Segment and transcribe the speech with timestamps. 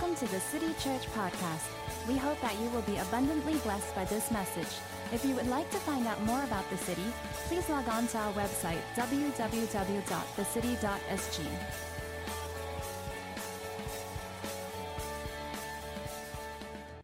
[0.00, 1.68] Welcome to the City Church Podcast.
[2.08, 4.78] We hope that you will be abundantly blessed by this message.
[5.12, 7.04] If you would like to find out more about the city,
[7.48, 9.44] please log on to our website, www.thecity.sg.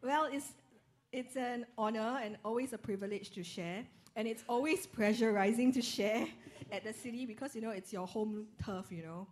[0.02, 0.54] Well, it's,
[1.12, 3.84] it's an honor and always a privilege to share.
[4.16, 6.26] And it's always pressurizing to share
[6.72, 9.26] at the city because, you know, it's your home turf, you know.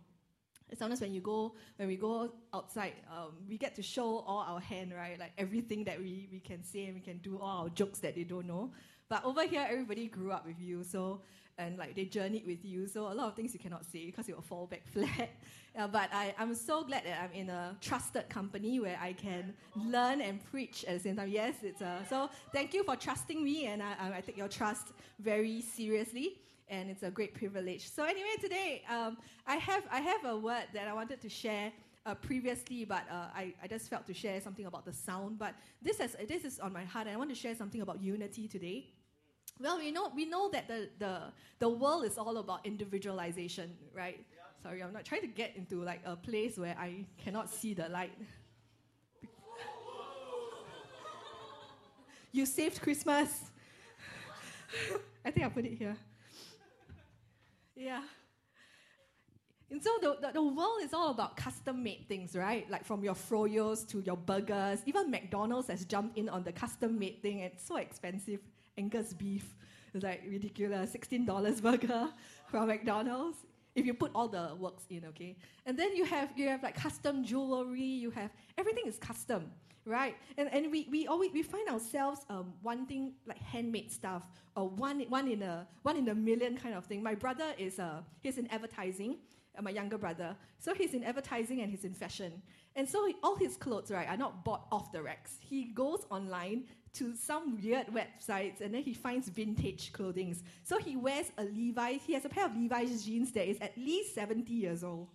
[0.73, 4.59] Sometimes when you go, when we go outside, um, we get to show all our
[4.59, 5.19] hand, right?
[5.19, 8.15] Like everything that we, we can say and we can do all our jokes that
[8.15, 8.71] they don't know.
[9.07, 11.21] But over here, everybody grew up with you, so
[11.57, 12.87] and like they journeyed with you.
[12.87, 15.29] So a lot of things you cannot say because it will fall back flat.
[15.75, 19.53] Yeah, but I, I'm so glad that I'm in a trusted company where I can
[19.75, 21.29] learn and preach at the same time.
[21.29, 24.93] Yes, it's a, so thank you for trusting me, and I, I take your trust
[25.19, 27.91] very seriously and it's a great privilege.
[27.91, 31.71] So anyway, today um, I have I have a word that I wanted to share.
[32.07, 35.39] Uh, previously, but uh, I, I just felt to share something about the sound.
[35.39, 37.99] But this is, this is on my heart, and I want to share something about
[37.99, 38.93] unity today.
[39.59, 41.21] Well, we know, we know that the, the,
[41.59, 44.19] the world is all about individualization, right?
[44.19, 44.41] Yeah.
[44.61, 47.87] Sorry, I'm not trying to get into like a place where I cannot see the
[47.87, 48.11] light.
[52.31, 53.51] you saved Christmas.
[55.25, 55.95] I think I'll put it here.
[57.75, 58.01] Yeah.
[59.71, 62.69] And so the, the, the, world is all about custom made things, right?
[62.69, 64.79] Like from your froyos to your burgers.
[64.85, 67.39] Even McDonald's has jumped in on the custom made thing.
[67.39, 68.39] It's so expensive.
[68.77, 69.55] Angus beef
[69.93, 70.95] is like ridiculous.
[70.95, 72.09] $16 burger
[72.47, 73.37] from McDonald's.
[73.75, 75.35] If you put all the works in, okay?
[75.65, 79.51] And then you have you have like custom jewelry, you have everything is custom
[79.85, 80.15] right?
[80.37, 84.23] And, and we, we always we find ourselves um, wanting like handmade stuff
[84.55, 87.03] or one, one, in a, one in a million kind of thing.
[87.03, 89.17] My brother is uh, he's in advertising,
[89.57, 90.35] uh, my younger brother.
[90.59, 92.41] So he's in advertising and he's in fashion.
[92.75, 95.37] And so he, all his clothes, right, are not bought off the racks.
[95.39, 100.35] He goes online to some weird websites and then he finds vintage clothing.
[100.63, 103.77] So he wears a Levi's, he has a pair of Levi's jeans that is at
[103.77, 105.07] least 70 years old.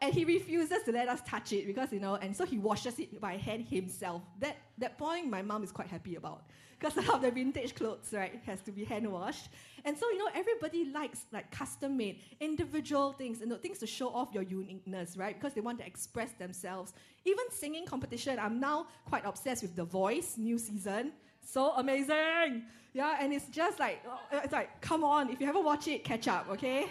[0.00, 2.98] And he refuses to let us touch it because you know and so he washes
[2.98, 4.22] it by hand himself.
[4.40, 6.42] That that point my mom is quite happy about.
[6.78, 9.48] Because a lot of the vintage clothes right has to be hand washed
[9.84, 13.78] and so you know everybody likes like custom made individual things and you know, things
[13.78, 16.92] to show off your uniqueness right because they want to express themselves
[17.24, 21.12] even singing competition i'm now quite obsessed with the voice new season
[21.44, 25.88] so amazing yeah and it's just like it's like come on if you haven't watched
[25.88, 26.86] it catch up okay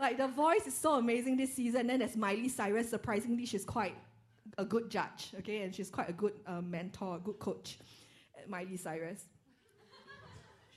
[0.00, 1.86] like the voice is so amazing this season.
[1.86, 2.90] Then there's Miley Cyrus.
[2.90, 3.96] Surprisingly, she's quite
[4.58, 7.78] a good judge, okay, and she's quite a good uh, mentor, good coach.
[8.48, 9.24] Miley Cyrus.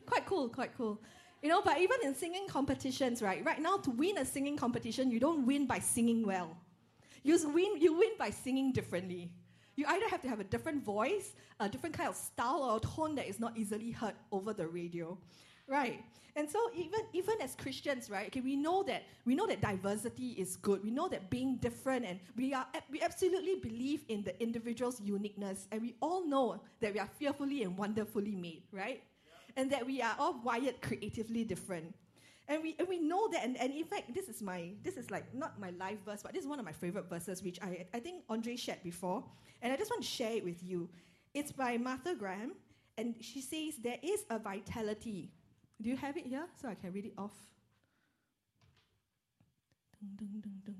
[0.05, 1.01] quite cool, quite cool.
[1.41, 3.45] You know, but even in singing competitions, right?
[3.45, 6.57] Right now, to win a singing competition, you don't win by singing well.
[7.23, 9.31] You win, you win by singing differently.
[9.75, 13.13] You either have to have a different voice, a different kind of style or tone
[13.15, 15.17] that is not easily heard over the radio.
[15.67, 16.03] Right.
[16.35, 18.27] And so even even as Christians, right?
[18.27, 20.83] Okay, we know that we know that diversity is good.
[20.83, 25.67] We know that being different and we are we absolutely believe in the individual's uniqueness
[25.71, 29.03] and we all know that we are fearfully and wonderfully made, right?
[29.57, 31.93] And that we are all wired creatively different.
[32.47, 35.11] And we, and we know that, and, and in fact, this is my, this is
[35.11, 37.85] like not my live verse, but this is one of my favorite verses, which I,
[37.93, 39.25] I think Andre shared before.
[39.61, 40.89] And I just want to share it with you.
[41.33, 42.53] It's by Martha Graham,
[42.97, 45.31] and she says, There is a vitality
[45.81, 47.35] do you have it here so I can read it off?
[50.01, 50.75] Dun, dun, dun,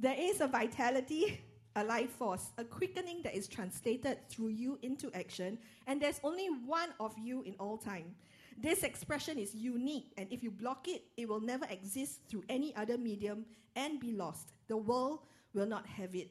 [0.00, 1.40] there is a vitality,
[1.78, 5.56] a life force, a quickening that is translated through you into action,
[5.86, 8.16] and there's only one of you in all time.
[8.60, 12.74] This expression is unique, and if you block it, it will never exist through any
[12.74, 13.46] other medium
[13.76, 14.54] and be lost.
[14.66, 15.20] The world
[15.54, 16.30] will not have it.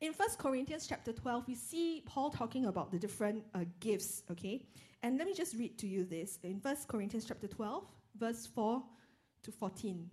[0.00, 4.66] In 1 Corinthians chapter 12, we see Paul talking about the different uh, gifts, okay?
[5.04, 7.84] And let me just read to you this in 1 Corinthians chapter 12,
[8.18, 8.82] verse 4
[9.44, 10.10] to 14.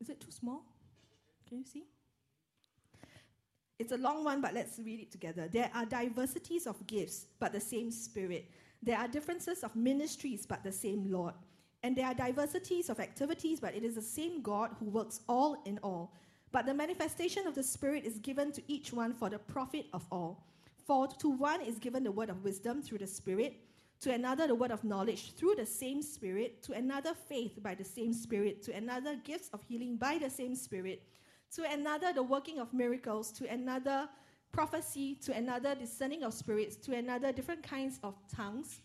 [0.00, 0.62] Is it too small?
[1.48, 1.84] Can you see?
[3.78, 5.48] It's a long one, but let's read it together.
[5.48, 8.50] There are diversities of gifts, but the same Spirit.
[8.82, 11.34] There are differences of ministries, but the same Lord.
[11.82, 15.62] And there are diversities of activities, but it is the same God who works all
[15.64, 16.12] in all.
[16.50, 20.04] But the manifestation of the Spirit is given to each one for the profit of
[20.10, 20.44] all.
[20.86, 23.60] For to one is given the word of wisdom through the Spirit
[24.00, 27.84] to another the word of knowledge through the same Spirit, to another faith by the
[27.84, 31.02] same Spirit, to another gifts of healing by the same Spirit,
[31.54, 34.08] to another the working of miracles, to another
[34.52, 38.80] prophecy, to another discerning of spirits, to another different kinds of tongues,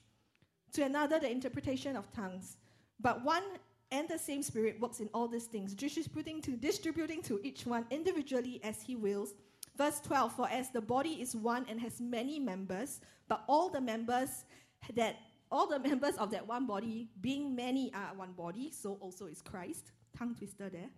[0.74, 2.58] to another the interpretation of tongues.
[3.00, 3.44] But one
[3.92, 7.86] and the same Spirit works in all these things, distributing to, distributing to each one
[7.92, 9.34] individually as he wills
[9.78, 13.82] Verse 12 For as the body is one and has many members, but all the
[13.82, 14.46] members
[14.96, 15.18] that
[15.52, 19.42] all the members of that one body, being many, are one body, so also is
[19.42, 19.92] Christ.
[20.18, 20.90] Tongue twister there.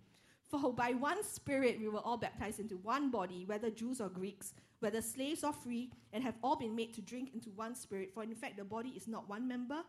[0.47, 4.53] For by one Spirit we were all baptized into one body, whether Jews or Greeks,
[4.79, 8.11] whether slaves or free, and have all been made to drink into one Spirit.
[8.13, 9.81] For in fact, the body is not one member,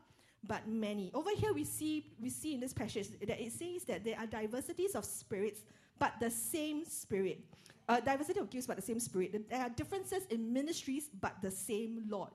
[0.45, 1.11] but many.
[1.15, 4.27] Over here, we see we see in this passage that it says that there are
[4.27, 5.61] diversities of spirits,
[5.99, 7.41] but the same Spirit.
[7.89, 9.49] Uh, diversity of gifts, but the same Spirit.
[9.49, 12.31] There are differences in ministries, but the same Lord.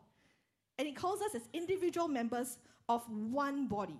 [0.77, 2.57] And it calls us as individual members
[2.87, 3.99] of one body.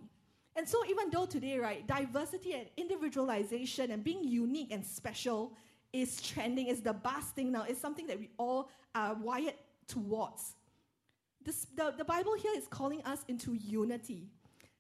[0.56, 5.54] And so, even though today, right, diversity and individualization and being unique and special
[5.94, 9.54] is trending, is the best thing now, it's something that we all are wired
[9.88, 10.56] towards.
[11.44, 14.28] This, the, the Bible here is calling us into unity.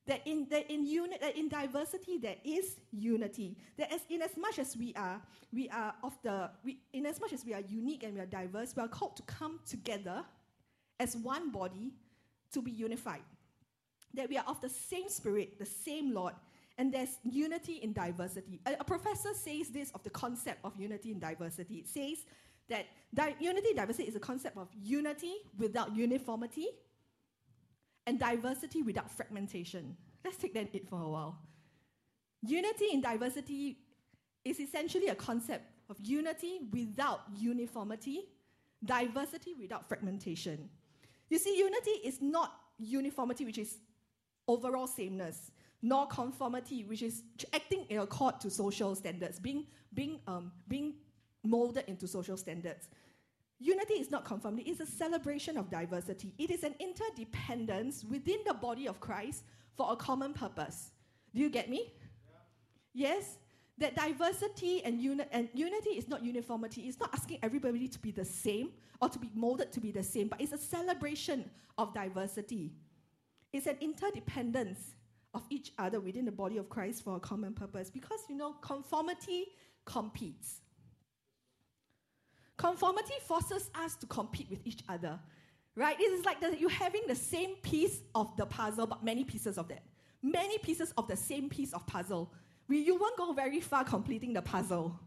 [0.07, 3.55] That in, that in, uni, that in diversity there is unity.
[3.77, 5.21] That as, in as much as we are,
[5.53, 8.25] we are of the, we, in as much as we are unique and we are
[8.25, 10.23] diverse, we are called to come together
[10.99, 11.93] as one body
[12.51, 13.21] to be unified.
[14.13, 16.33] That we are of the same spirit, the same Lord,
[16.77, 18.59] and there's unity in diversity.
[18.65, 21.75] A, a professor says this of the concept of unity in diversity.
[21.75, 22.25] It says
[22.69, 26.67] that di- unity in diversity is a concept of unity without uniformity
[28.07, 29.95] and diversity without fragmentation.
[30.23, 31.39] Let's take that in for a while.
[32.43, 33.77] Unity in diversity
[34.43, 38.21] is essentially a concept of unity without uniformity,
[38.83, 40.69] diversity without fragmentation.
[41.29, 43.77] You see, unity is not uniformity, which is
[44.51, 45.51] overall sameness,
[45.81, 50.93] nor conformity, which is acting in accord to social standards, being, being, um, being
[51.43, 52.89] molded into social standards.
[53.59, 56.33] Unity is not conformity, it's a celebration of diversity.
[56.37, 59.43] It is an interdependence within the body of Christ
[59.77, 60.91] for a common purpose.
[61.33, 61.93] Do you get me?
[62.93, 63.07] Yeah.
[63.09, 63.37] Yes?
[63.77, 66.81] That diversity and, uni- and unity is not uniformity.
[66.81, 68.69] It's not asking everybody to be the same
[69.01, 72.71] or to be molded to be the same, but it's a celebration of diversity.
[73.53, 74.95] It's an interdependence
[75.33, 78.53] of each other within the body of Christ for a common purpose because, you know,
[78.61, 79.45] conformity
[79.85, 80.61] competes.
[82.57, 85.19] Conformity forces us to compete with each other,
[85.75, 85.99] right?
[85.99, 89.57] It is like the, you having the same piece of the puzzle, but many pieces
[89.57, 89.83] of that.
[90.21, 92.31] Many pieces of the same piece of puzzle.
[92.67, 94.99] We, you won't go very far completing the puzzle.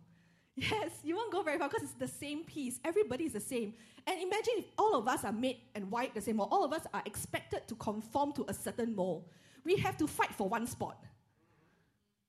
[0.57, 2.79] Yes, you won't go very far because it's the same piece.
[2.85, 3.75] Everybody is the same.
[4.07, 6.73] And imagine if all of us are made and wired the same, or all of
[6.73, 9.25] us are expected to conform to a certain mold.
[9.65, 11.03] We have to fight for one spot.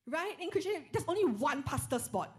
[0.07, 0.33] Right?
[0.39, 2.35] In Christianity, there's only one pastor spot.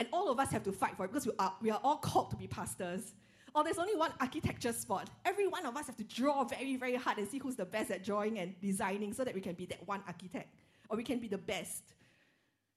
[0.00, 1.96] And all of us have to fight for it because we are, we are all
[1.96, 3.14] called to be pastors.
[3.54, 5.10] Or there's only one architecture spot.
[5.24, 7.90] Every one of us have to draw very, very hard and see who's the best
[7.90, 10.54] at drawing and designing so that we can be that one architect.
[10.88, 11.82] Or we can be the best.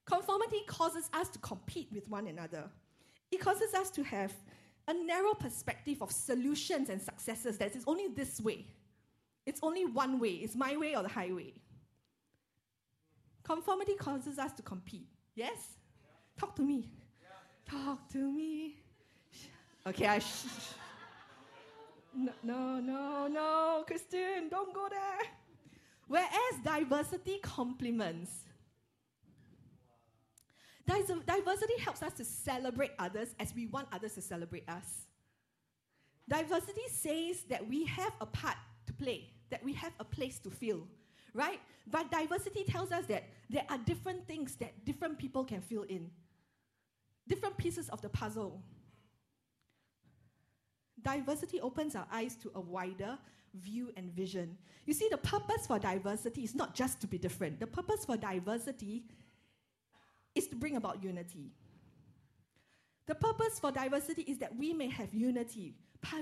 [0.04, 2.64] Conformity causes us to compete with one another.
[3.30, 4.32] It causes us to have
[4.88, 8.66] a narrow perspective of solutions and successes that is only this way.
[9.46, 10.30] It's only one way.
[10.30, 11.54] It's my way or the highway.
[13.42, 15.08] Conformity causes us to compete.
[15.34, 15.50] Yes?
[15.56, 16.10] Yeah.
[16.38, 16.88] Talk to me.
[17.22, 17.80] Yeah.
[17.84, 18.76] Talk to me.
[19.86, 20.18] Okay, I.
[20.20, 20.46] Sh-
[22.14, 25.18] no, no, no, no, Christine, don't go there.
[26.06, 28.30] Whereas diversity complements.
[30.86, 35.06] Diversity helps us to celebrate others as we want others to celebrate us.
[36.28, 40.50] Diversity says that we have a part to play, that we have a place to
[40.50, 40.86] fill,
[41.34, 41.60] right?
[41.90, 46.10] But diversity tells us that there are different things that different people can fill in,
[47.28, 48.62] different pieces of the puzzle.
[51.02, 53.18] Diversity opens our eyes to a wider
[53.54, 54.56] view and vision.
[54.86, 58.16] You see, the purpose for diversity is not just to be different, the purpose for
[58.16, 59.04] diversity
[60.42, 61.50] is to bring about unity.
[63.06, 65.74] The purpose for diversity is that we may have unity,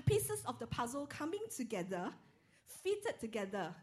[0.06, 2.10] pieces of the puzzle coming together,
[2.66, 3.74] fitted together.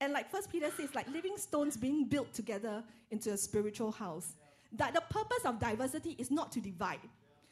[0.00, 4.34] And like First Peter says, like living stones being built together into a spiritual house.
[4.72, 7.00] That the purpose of diversity is not to divide.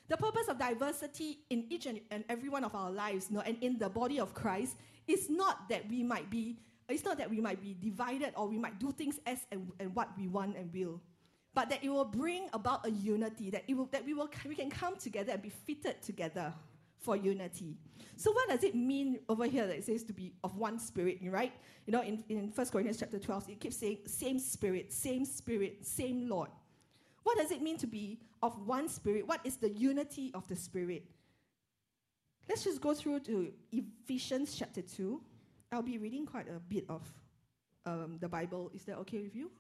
[0.09, 3.57] The purpose of diversity in each and, every one of our lives, you know, and
[3.63, 4.77] in the body of Christ,
[5.07, 8.59] is not that we might be, it's not that we might be divided or we
[8.59, 11.01] might do things as and, and what we want and will
[11.55, 14.71] but that it will bring about a unity, that, will, that we, will, we can
[14.71, 16.53] come together and be fitted together
[16.99, 17.77] for unity.
[18.17, 21.19] So what does it mean over here that it says to be of one spirit,
[21.25, 21.53] right?
[21.87, 25.87] You know, in, in 1 Corinthians chapter 12, it keeps saying same spirit, same spirit,
[25.87, 26.51] same Lord.
[27.23, 29.27] What does it mean to be of one spirit?
[29.27, 31.05] What is the unity of the spirit?
[32.49, 35.21] Let's just go through to Ephesians chapter 2.
[35.73, 37.03] I'll be reading quite a bit of
[37.87, 38.71] um, the Bible.
[38.75, 39.51] Is that okay with you?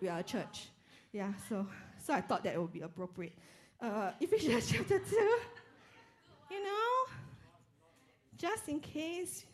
[0.00, 0.68] We are a church.
[1.12, 1.66] Yeah, so,
[2.04, 3.32] so I thought that would be appropriate.
[3.80, 5.04] Uh, Ephesians chapter 2.
[6.50, 7.12] You know,
[8.36, 9.44] just in case.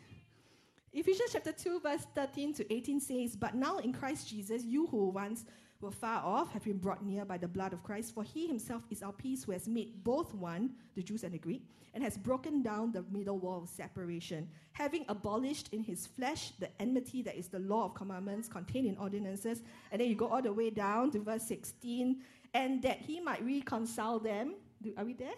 [0.93, 5.09] Ephesians chapter 2, verse 13 to 18 says, But now in Christ Jesus, you who
[5.09, 5.45] once
[5.85, 8.83] were far off have been brought near by the blood of Christ, for he himself
[8.91, 12.17] is our peace, who has made both one, the Jews and the Greek, and has
[12.17, 17.37] broken down the middle wall of separation, having abolished in his flesh the enmity that
[17.37, 19.63] is the law of commandments contained in ordinances.
[19.93, 22.21] And then you go all the way down to verse 16,
[22.55, 24.55] and that he might reconcile them.
[24.83, 25.35] Do, are we there?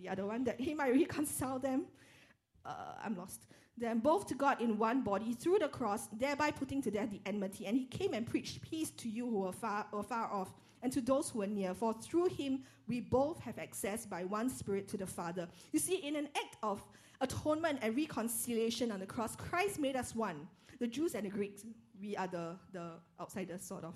[0.00, 1.86] The other one, that he might reconcile them.
[2.64, 3.46] Uh, I'm lost
[3.78, 7.20] them both to God in one body through the cross, thereby putting to death the
[7.26, 7.66] enmity.
[7.66, 10.52] And he came and preached peace to you who were far, were far off
[10.82, 11.74] and to those who are near.
[11.74, 15.48] For through him we both have access by one Spirit to the Father.
[15.72, 16.82] You see, in an act of
[17.20, 20.48] atonement and reconciliation on the cross, Christ made us one.
[20.78, 21.64] The Jews and the Greeks,
[22.00, 23.94] we are the, the outsiders, sort of.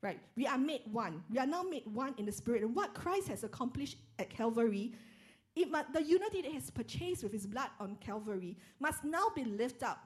[0.00, 0.20] Right?
[0.36, 1.24] We are made one.
[1.28, 2.62] We are now made one in the Spirit.
[2.62, 4.92] And what Christ has accomplished at Calvary
[5.58, 9.26] it must, the unity that he has purchased with his blood on Calvary must now
[9.34, 9.98] be lifted up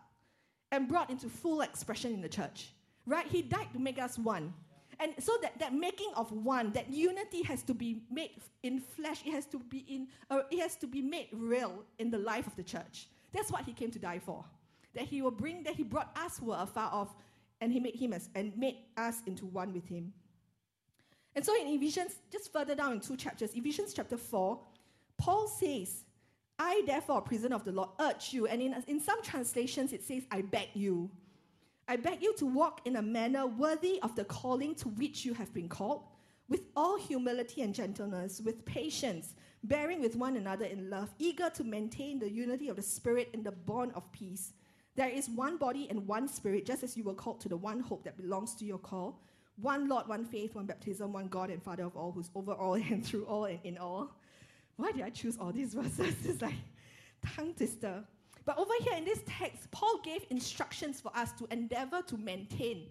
[0.70, 2.70] and brought into full expression in the church.
[3.06, 3.26] Right?
[3.26, 4.54] He died to make us one.
[5.00, 8.30] And so that, that making of one, that unity has to be made
[8.62, 12.10] in flesh, it has to be in uh, it has to be made real in
[12.10, 13.08] the life of the church.
[13.32, 14.44] That's what he came to die for.
[14.94, 17.16] That he will bring, that he brought us who are far off,
[17.60, 20.12] and he made him as and made us into one with him.
[21.34, 24.60] And so in Ephesians, just further down in two chapters, Ephesians chapter 4,
[25.22, 26.02] Paul says,
[26.58, 30.02] I, therefore, a prisoner of the Lord, urge you, and in, in some translations it
[30.02, 31.12] says, I beg you.
[31.86, 35.32] I beg you to walk in a manner worthy of the calling to which you
[35.34, 36.02] have been called,
[36.48, 41.62] with all humility and gentleness, with patience, bearing with one another in love, eager to
[41.62, 44.54] maintain the unity of the Spirit in the bond of peace.
[44.96, 47.78] There is one body and one Spirit, just as you were called to the one
[47.78, 49.22] hope that belongs to your call.
[49.54, 52.74] One Lord, one faith, one baptism, one God and Father of all, who's over all
[52.90, 54.16] and through all and in all
[54.76, 56.14] why did I choose all these verses?
[56.24, 56.54] It's like
[57.36, 58.04] tongue twister.
[58.44, 62.88] But over here in this text, Paul gave instructions for us to endeavor to maintain.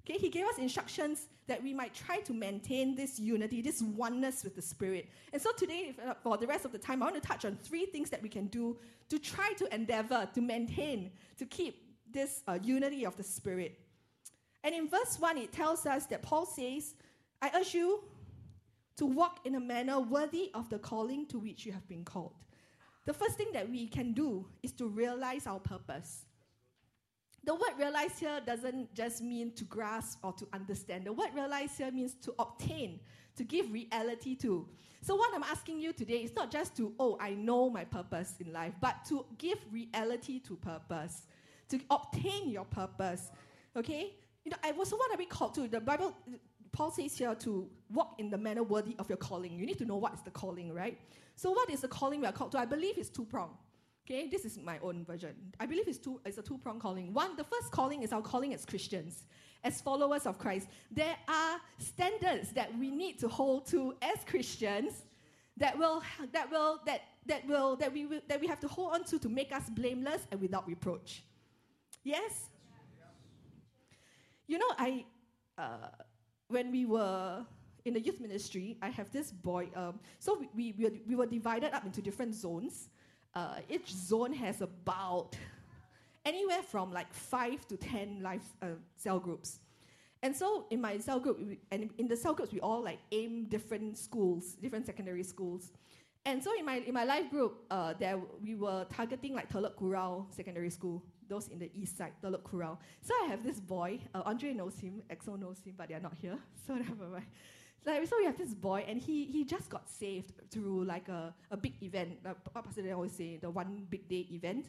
[0.00, 4.44] Okay, he gave us instructions that we might try to maintain this unity, this oneness
[4.44, 5.08] with the Spirit.
[5.32, 7.56] And so today, uh, for the rest of the time, I want to touch on
[7.62, 8.76] three things that we can do
[9.08, 13.78] to try to endeavor, to maintain, to keep this uh, unity of the Spirit.
[14.62, 16.94] And in verse 1, it tells us that Paul says,
[17.40, 18.00] I urge you
[18.96, 22.34] to walk in a manner worthy of the calling to which you have been called.
[23.06, 26.24] The first thing that we can do is to realize our purpose.
[27.44, 31.04] The word realize here doesn't just mean to grasp or to understand.
[31.04, 33.00] The word realize here means to obtain,
[33.36, 34.66] to give reality to.
[35.02, 38.34] So, what I'm asking you today is not just to, oh, I know my purpose
[38.40, 41.26] in life, but to give reality to purpose,
[41.68, 43.30] to obtain your purpose.
[43.76, 44.14] Okay?
[44.44, 45.68] You know, I, so what are we called to?
[45.68, 46.16] The Bible,
[46.74, 49.56] Paul says here to walk in the manner worthy of your calling.
[49.56, 50.98] You need to know what is the calling, right?
[51.36, 52.58] So, what is the calling we are called to?
[52.58, 53.50] I believe it's two prong.
[54.04, 55.34] Okay, this is my own version.
[55.60, 57.14] I believe it's, two, it's a two prong calling.
[57.14, 59.24] One, the first calling is our calling as Christians,
[59.62, 60.66] as followers of Christ.
[60.90, 65.04] There are standards that we need to hold to as Christians
[65.56, 66.02] that will
[66.32, 69.18] that will that that will that we will, that we have to hold on to
[69.20, 71.22] to make us blameless and without reproach.
[72.02, 72.50] Yes.
[74.48, 75.04] You know, I
[75.56, 75.88] uh,
[76.48, 77.44] when we were
[77.84, 79.68] in the youth ministry, I have this boy.
[79.74, 82.88] Um, so we, we, we, were divided up into different zones.
[83.34, 85.36] Uh, each zone has about
[86.24, 89.60] anywhere from like five to ten life uh, cell groups.
[90.22, 92.98] And so in my cell group, we, and in the cell groups, we all like
[93.12, 95.72] aim different schools, different secondary schools.
[96.24, 99.74] And so in my in my life group, uh, there we were targeting like Telok
[99.74, 102.78] Kurau Secondary School those in the east side, Telok Kurau.
[103.02, 106.00] So I have this boy, uh, Andre knows him, EXO knows him, but they are
[106.00, 107.26] not here, so never mind.
[107.86, 111.34] Like, so we have this boy, and he, he just got saved through like a,
[111.50, 112.18] a big event.
[112.24, 114.66] Like Pastor they always say, the one big day event.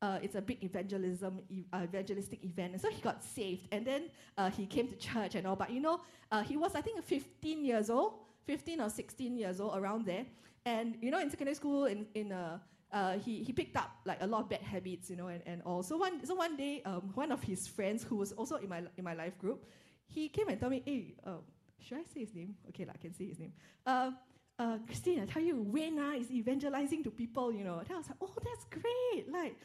[0.00, 1.40] Uh, it's a big evangelism,
[1.72, 2.72] uh, evangelistic event.
[2.72, 4.04] And so he got saved, and then
[4.36, 5.56] uh, he came to church and all.
[5.56, 8.14] But you know, uh, he was I think 15 years old,
[8.46, 10.26] 15 or 16 years old, around there.
[10.66, 12.60] And you know, in secondary school, in in a
[12.94, 15.60] uh, he, he picked up like a lot of bad habits, you know, and, and
[15.66, 15.82] all.
[15.82, 18.82] So one, so one day, um, one of his friends who was also in my,
[18.96, 19.66] in my life group,
[20.06, 21.42] he came and told me, hey, uh,
[21.80, 22.54] should I say his name?
[22.68, 23.52] Okay, like, I can say his name.
[23.84, 24.12] Uh,
[24.58, 27.82] uh, Christine, I tell you, Wayne uh, is evangelizing to people, you know.
[27.90, 29.30] I was like, oh, that's great.
[29.30, 29.56] Like,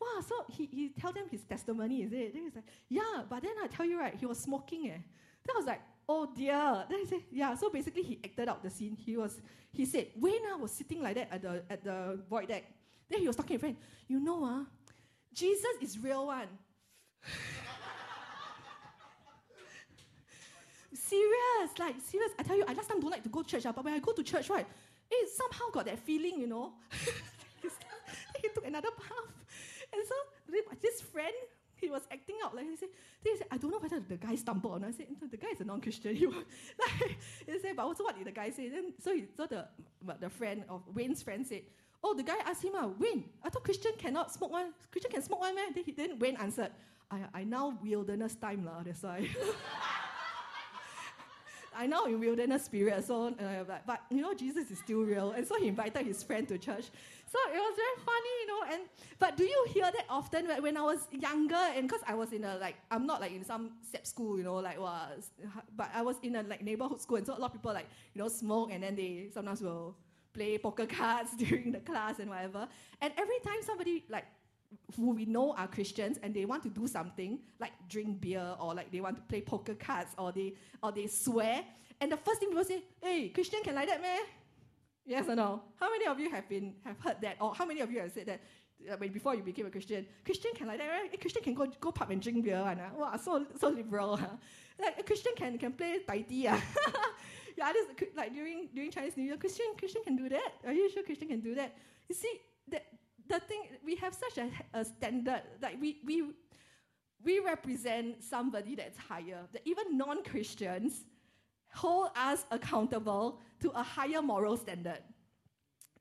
[0.00, 2.32] wow, so he, he tell them his testimony, is it?
[2.32, 4.98] Then he's like, yeah, but then I tell you, right, he was smoking, eh.
[5.44, 6.84] Then I was like, oh dear.
[6.88, 8.96] Then he said, yeah, so basically he acted out the scene.
[8.96, 9.42] He was,
[9.72, 12.64] he said, Wayne uh, was sitting like that at the, at the void deck.
[13.08, 14.64] Then he was talking to a friend, you know, uh,
[15.32, 16.48] Jesus is real one.
[20.92, 22.32] serious, like serious.
[22.38, 23.94] I tell you, I last time don't like to go to church, uh, but when
[23.94, 24.66] I go to church, right,
[25.10, 26.72] it somehow got that feeling, you know.
[28.42, 29.34] he took another path.
[29.92, 30.14] And so
[30.82, 31.34] this friend,
[31.76, 32.88] he was acting out like he said,
[33.22, 34.88] he said, I don't know whether the guy stumbled or not.
[34.88, 36.16] I said, the guy is a non-Christian.
[36.16, 38.68] He, like, he said, but also what did the guy say?
[38.68, 39.66] Then so he, so the
[40.20, 41.62] the friend of Wayne's friend said,
[42.02, 44.72] Oh, the guy asked him, ah, Wayne, I thought Christian cannot smoke one.
[44.90, 45.72] Christian can smoke one, man.
[45.74, 46.70] Then, he, then Wayne answered,
[47.10, 49.28] I, I now wilderness time, lah, that's why.
[51.78, 55.30] I know in wilderness spirit, so uh, but, but, you know Jesus is still real,
[55.30, 56.86] and so he invited his friend to church.
[57.30, 58.62] So it was very funny, you know.
[58.72, 58.82] And
[59.20, 60.48] but do you hear that often?
[60.60, 63.44] When I was younger, and because I was in a like I'm not like in
[63.44, 65.30] some step school, you know, like was,
[65.76, 67.86] but I was in a like neighborhood school, and so a lot of people like
[68.12, 69.94] you know smoke, and then they sometimes will
[70.38, 72.68] play poker cards during the class and whatever.
[73.02, 74.26] And every time somebody like
[74.96, 78.74] who we know are Christians and they want to do something like drink beer or
[78.74, 81.64] like they want to play poker cards or they or they swear.
[82.00, 84.20] And the first thing people say, hey, Christian can like that, man?
[85.04, 85.62] Yes or no?
[85.80, 87.36] How many of you have been have heard that?
[87.40, 88.40] Or how many of you have said that
[88.92, 90.06] uh, when before you became a Christian?
[90.24, 91.10] Christian can like that, right?
[91.12, 94.16] A Christian can go go pub and drink beer, and uh, wow, so so liberal.
[94.24, 94.36] Huh?
[94.80, 96.46] Like a Christian can can play tai ti.
[96.46, 96.60] Uh.
[97.58, 97.86] Yeah, this
[98.16, 100.52] like during during Chinese New Year, Christian Christian can do that.
[100.66, 101.74] Are you sure Christian can do that?
[102.08, 102.86] You see, that
[103.28, 106.30] the thing we have such a, a standard like we we
[107.24, 111.04] we represent somebody that's higher that even non-christians
[111.74, 115.00] hold us accountable to a higher moral standard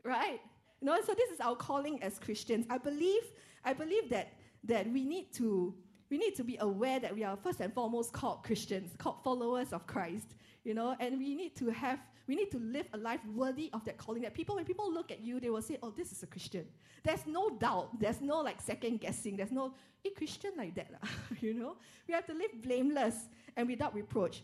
[0.03, 0.39] right
[0.79, 3.23] you know so this is our calling as christians i believe
[3.65, 4.33] i believe that
[4.63, 5.73] that we need to
[6.09, 9.73] we need to be aware that we are first and foremost called christians called followers
[9.73, 10.35] of christ
[10.67, 13.85] you know and we need to have we need to live a life worthy of
[13.85, 14.21] that calling.
[14.21, 16.65] That people when people look at you they will say oh this is a christian.
[17.03, 19.73] There's no doubt there's no like second guessing there's no
[20.05, 20.91] a christian like that
[21.39, 21.77] you know?
[22.07, 23.15] We have to live blameless
[23.55, 24.43] and without reproach.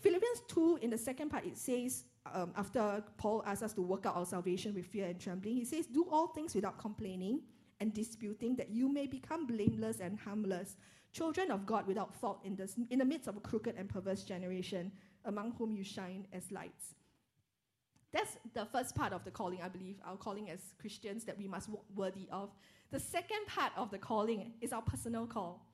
[0.00, 4.06] Philippians 2 in the second part it says um, after paul asks us to work
[4.06, 7.40] out our salvation with fear and trembling he says do all things without complaining
[7.80, 10.76] and disputing that you may become blameless and harmless
[11.12, 14.22] children of god without fault in, this, in the midst of a crooked and perverse
[14.22, 14.90] generation
[15.24, 16.94] among whom you shine as lights
[18.14, 21.48] that's the first part of the calling, I believe, our calling as Christians that we
[21.48, 22.50] must walk worthy of.
[22.92, 25.66] The second part of the calling is our personal call.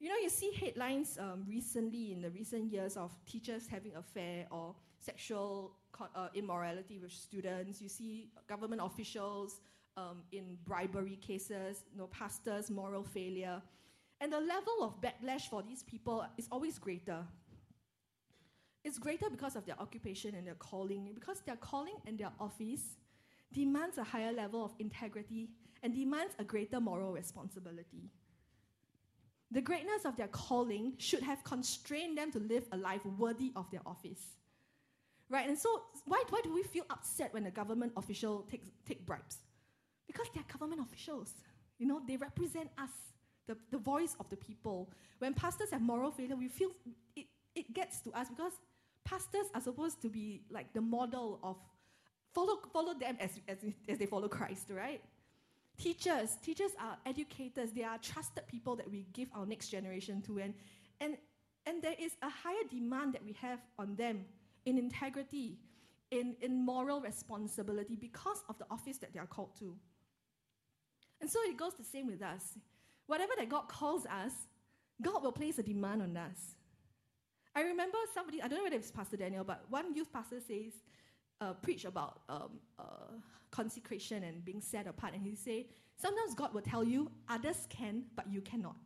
[0.00, 4.46] You know, you see headlines um, recently in the recent years of teachers having affair
[4.50, 7.82] or sexual co- uh, immorality with students.
[7.82, 9.60] You see government officials
[9.98, 13.60] um, in bribery cases, you know, pastors' moral failure.
[14.18, 17.26] And the level of backlash for these people is always greater
[18.84, 22.82] it's greater because of their occupation and their calling, because their calling and their office
[23.52, 25.48] demands a higher level of integrity
[25.82, 28.10] and demands a greater moral responsibility.
[29.50, 33.70] The greatness of their calling should have constrained them to live a life worthy of
[33.70, 34.20] their office.
[35.30, 35.48] Right?
[35.48, 39.38] And so, why, why do we feel upset when a government official takes take bribes?
[40.06, 41.32] Because they're government officials.
[41.78, 42.90] You know, they represent us,
[43.46, 44.90] the, the voice of the people.
[45.18, 46.70] When pastors have moral failure, we feel
[47.16, 48.52] it, it gets to us because
[49.04, 51.56] pastors are supposed to be like the model of
[52.34, 55.02] follow, follow them as, as, as they follow Christ, right?
[55.76, 60.38] Teachers, teachers are educators, they are trusted people that we give our next generation to.
[60.38, 60.54] And,
[61.00, 61.16] and,
[61.66, 64.24] and there is a higher demand that we have on them
[64.66, 65.58] in integrity,
[66.10, 69.74] in, in moral responsibility because of the office that they are called to.
[71.20, 72.58] And so it goes the same with us.
[73.06, 74.32] Whatever that God calls us,
[75.02, 76.54] God will place a demand on us.
[77.54, 80.72] I remember somebody, I don't know whether it's Pastor Daniel, but one youth pastor says,
[81.40, 83.14] uh, preach about um, uh,
[83.50, 85.14] consecration and being set apart.
[85.14, 88.76] And he say, sometimes God will tell you, others can, but you cannot.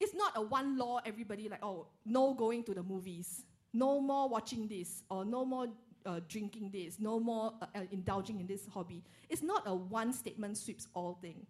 [0.00, 4.28] It's not a one law, everybody like, oh, no going to the movies, no more
[4.28, 5.68] watching this, or no more
[6.06, 9.04] uh, drinking this, no more uh, uh indulging in this hobby.
[9.28, 11.46] It's not a one statement sweeps all thing.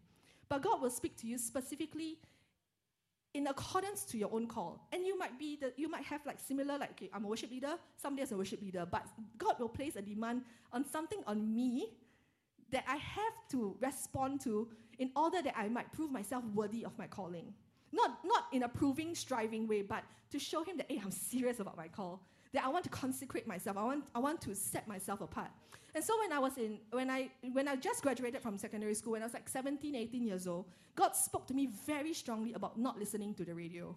[0.49, 2.19] But God will speak to you specifically
[3.35, 4.87] in accordance to your own call.
[4.93, 7.51] And you might be the, you might have like similar like okay, I'm a worship
[7.51, 11.55] leader, somebody is a worship leader, but God will place a demand on something on
[11.55, 11.89] me
[12.71, 16.99] that I have to respond to in order that I might prove myself worthy of
[16.99, 17.55] my calling.
[17.93, 21.61] Not not in a proving, striving way, but to show him that hey, I'm serious
[21.61, 22.23] about my call.
[22.53, 23.77] That I want to consecrate myself.
[23.77, 25.51] I want I want to set myself apart.
[25.95, 29.13] And so when I was in, when I, when I just graduated from secondary school,
[29.13, 32.79] when I was like 17, 18 years old, God spoke to me very strongly about
[32.79, 33.97] not listening to the radio.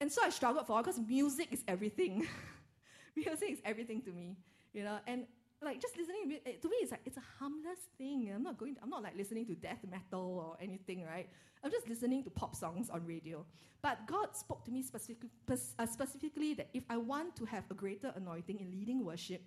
[0.00, 2.26] And so I struggled for because music is everything.
[3.16, 4.36] music is everything to me,
[4.72, 4.98] you know.
[5.06, 5.26] And
[5.62, 8.30] like just listening to me, it's like it's a harmless thing.
[8.34, 8.76] I'm not going.
[8.76, 11.28] To, I'm not like listening to death metal or anything, right?
[11.64, 13.44] I'm just listening to pop songs on radio.
[13.82, 17.74] But God spoke to me specific, uh, specifically that if I want to have a
[17.74, 19.42] greater anointing in leading worship,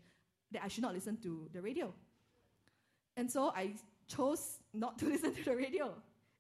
[0.52, 1.94] that I should not listen to the radio.
[3.16, 3.74] And so I
[4.08, 5.94] chose not to listen to the radio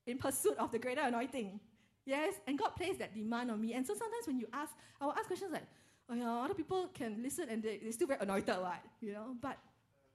[0.05, 1.59] in pursuit of the greater anointing.
[2.05, 3.73] Yes, and God placed that demand on me.
[3.73, 5.67] And so sometimes when you ask, I will ask questions like,
[6.11, 8.81] oh yeah, other people can listen and they, they're still very anointed, right?
[8.99, 9.57] You know, but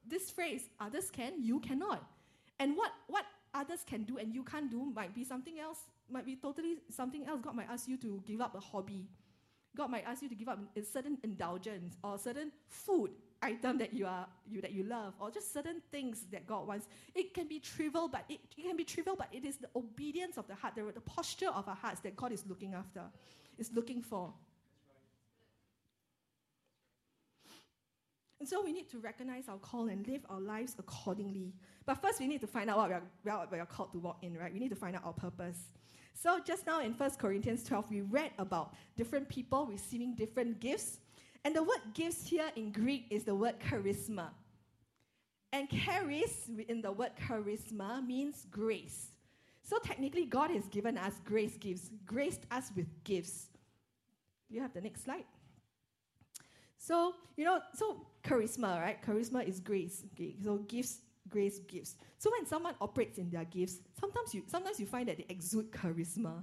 [0.06, 2.04] this phrase, others can, you cannot.
[2.59, 5.78] And what, what others can do and you can't do might be something else,
[6.11, 7.40] might be totally something else.
[7.42, 9.06] God might ask you to give up a hobby.
[9.76, 13.11] God might ask you to give up a certain indulgence or certain food
[13.42, 16.88] item that you are you that you love or just certain things that God wants.
[17.14, 20.38] It can be trivial, but it, it can be trivial, but it is the obedience
[20.38, 23.02] of the heart, the, the posture of our hearts that God is looking after,
[23.59, 24.32] is looking for.
[28.38, 31.55] And so we need to recognize our call and live our lives accordingly.
[31.87, 32.94] But first, we need to find out what we
[33.31, 34.53] are, what we are called to walk in, right?
[34.53, 35.59] We need to find out our purpose.
[36.14, 40.99] So just now in 1 Corinthians 12, we read about different people receiving different gifts.
[41.44, 44.29] And the word gifts here in Greek is the word charisma.
[45.53, 49.12] And charis in the word charisma means grace.
[49.62, 53.49] So technically, God has given us grace gifts, graced us with gifts.
[54.49, 55.25] You have the next slide.
[56.79, 59.03] So, you know, so charisma, right?
[59.05, 60.05] Charisma is grace.
[60.15, 60.35] Okay?
[60.43, 61.97] So gifts, grace, gifts.
[62.19, 65.71] So when someone operates in their gifts, sometimes you sometimes you find that they exude
[65.71, 66.43] charisma.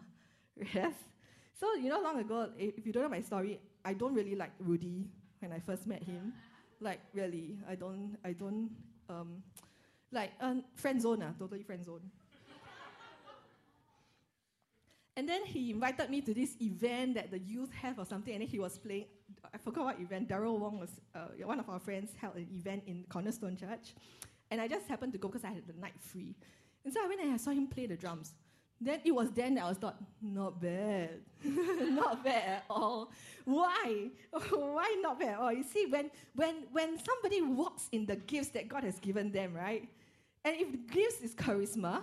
[0.74, 0.93] Yes?
[1.60, 4.52] So, you know, long ago, if you don't know my story, I don't really like
[4.60, 5.08] Rudy
[5.39, 6.34] when I first met him.
[6.80, 8.69] Like, really, I don't, I don't,
[9.10, 9.43] um,
[10.12, 12.02] like, um, friend zone, uh, totally friend zone.
[15.15, 18.41] and then he invited me to this event that the youth have or something, and
[18.41, 19.06] then he was playing,
[19.54, 22.84] I forgot what event, Daryl Wong was, uh, one of our friends held an event
[22.88, 23.93] in Cornerstone Church,
[24.52, 26.36] and I just happened to go because I had the night free.
[26.84, 28.34] And so I went and I saw him play the drums.
[28.82, 31.22] Then it was then that I was thought, not bad.
[31.43, 33.12] not bad at all.
[33.46, 34.10] Why?
[34.50, 35.54] Why not bad at all?
[35.54, 39.54] You see, when, when, when somebody walks in the gifts that God has given them,
[39.54, 39.88] right?
[40.43, 42.02] And if the gifts is charisma,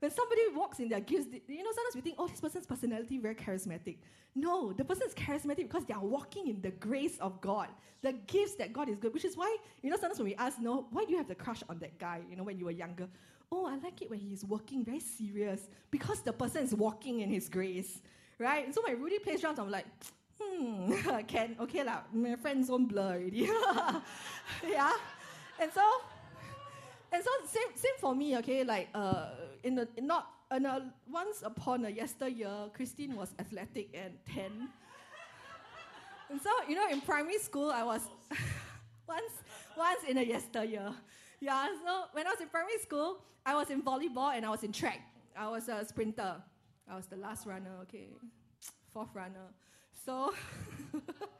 [0.00, 3.18] when somebody walks in their gifts, you know, sometimes we think, oh, this person's personality
[3.18, 3.96] very charismatic.
[4.34, 7.68] No, the person is charismatic because they are walking in the grace of God,
[8.02, 10.60] the gifts that God is good, which is why, you know, sometimes when we ask,
[10.60, 12.70] no, why do you have the crush on that guy, you know, when you were
[12.70, 13.08] younger?
[13.50, 17.30] Oh, I like it when he's working very serious because the person is walking in
[17.30, 18.00] his grace,
[18.38, 18.64] right?
[18.64, 19.86] And so when Rudy plays drums, I'm like,
[20.40, 20.92] hmm,
[21.26, 23.50] can, okay, lah, my friends don't blur already.
[24.68, 24.92] yeah?
[25.60, 25.82] And so,
[27.12, 29.30] and so same, same for me, okay, like, uh,
[29.62, 34.44] in the, in not, in a, once upon a yesteryear, Christine was athletic and 10.
[36.30, 38.02] and so, you know, in primary school, I was
[39.08, 39.32] once,
[39.76, 40.92] once in a yesteryear.
[41.40, 44.62] Yeah, so when I was in primary school, I was in volleyball and I was
[44.62, 45.00] in track.
[45.36, 46.36] I was a sprinter.
[46.90, 48.08] I was the last runner, okay.
[48.92, 49.52] Fourth runner.
[50.04, 50.34] So,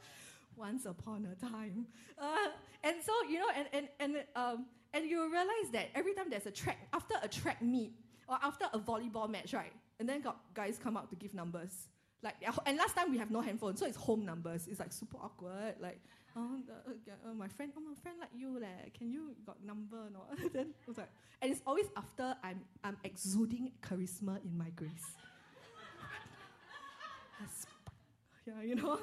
[0.59, 1.87] once upon a time.
[2.21, 2.49] Uh,
[2.83, 6.47] and so, you know, and, and, and, um, and you realize that every time there's
[6.47, 7.92] a track, after a track meet,
[8.29, 9.73] or after a volleyball match, right?
[10.01, 11.71] And then got guys come out to give numbers.
[12.23, 12.35] Like,
[12.66, 14.66] and last time we have no handphone, so it's home numbers.
[14.68, 15.77] It's like super awkward.
[15.81, 16.01] Like,
[16.37, 18.90] oh, the, uh, my friend, oh, my friend like you, leh.
[18.97, 20.37] Can you got number not?
[20.53, 24.90] then was like, and it's always after I'm, I'm exuding charisma in my grace.
[28.47, 28.99] yeah, you know.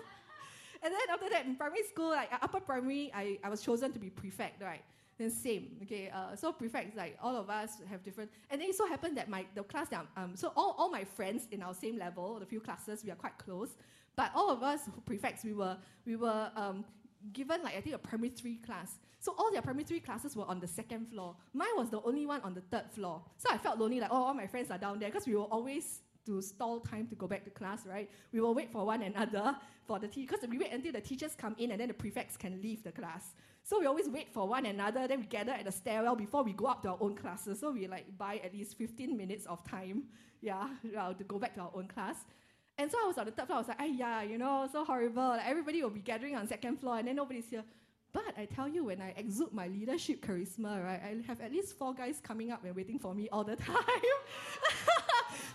[0.85, 3.97] And then after that, in primary school, like upper primary, I, I was chosen to
[3.97, 4.83] be prefect, right?
[5.17, 6.11] Then same, okay.
[6.13, 8.29] Uh, so prefects, like all of us have different.
[8.51, 10.91] And then it so happened that my the class that I'm, um, so all, all
[10.91, 13.69] my friends in our same level, the few classes, we are quite close.
[14.15, 16.85] But all of us prefects, we were we were um,
[17.33, 18.99] given like I think a primary three class.
[19.19, 21.35] So all their primary three classes were on the second floor.
[21.53, 23.23] Mine was the only one on the third floor.
[23.37, 25.45] So I felt lonely, like oh, all my friends are down there because we were
[25.45, 28.09] always to stall time to go back to class, right?
[28.31, 29.55] We will wait for one another
[29.87, 32.37] for the teacher because we wait until the teachers come in and then the prefects
[32.37, 33.33] can leave the class.
[33.63, 36.53] So we always wait for one another, then we gather at the stairwell before we
[36.53, 37.59] go up to our own classes.
[37.59, 40.03] So we like buy at least 15 minutes of time,
[40.41, 40.67] yeah,
[40.99, 42.17] uh, to go back to our own class.
[42.77, 44.83] And so I was on the third floor, I was like, yeah, you know, so
[44.83, 45.29] horrible.
[45.29, 47.63] Like, everybody will be gathering on second floor and then nobody's here.
[48.15, 51.77] But I tell you, when I exude my leadership charisma, right, I have at least
[51.77, 53.75] four guys coming up and waiting for me all the time.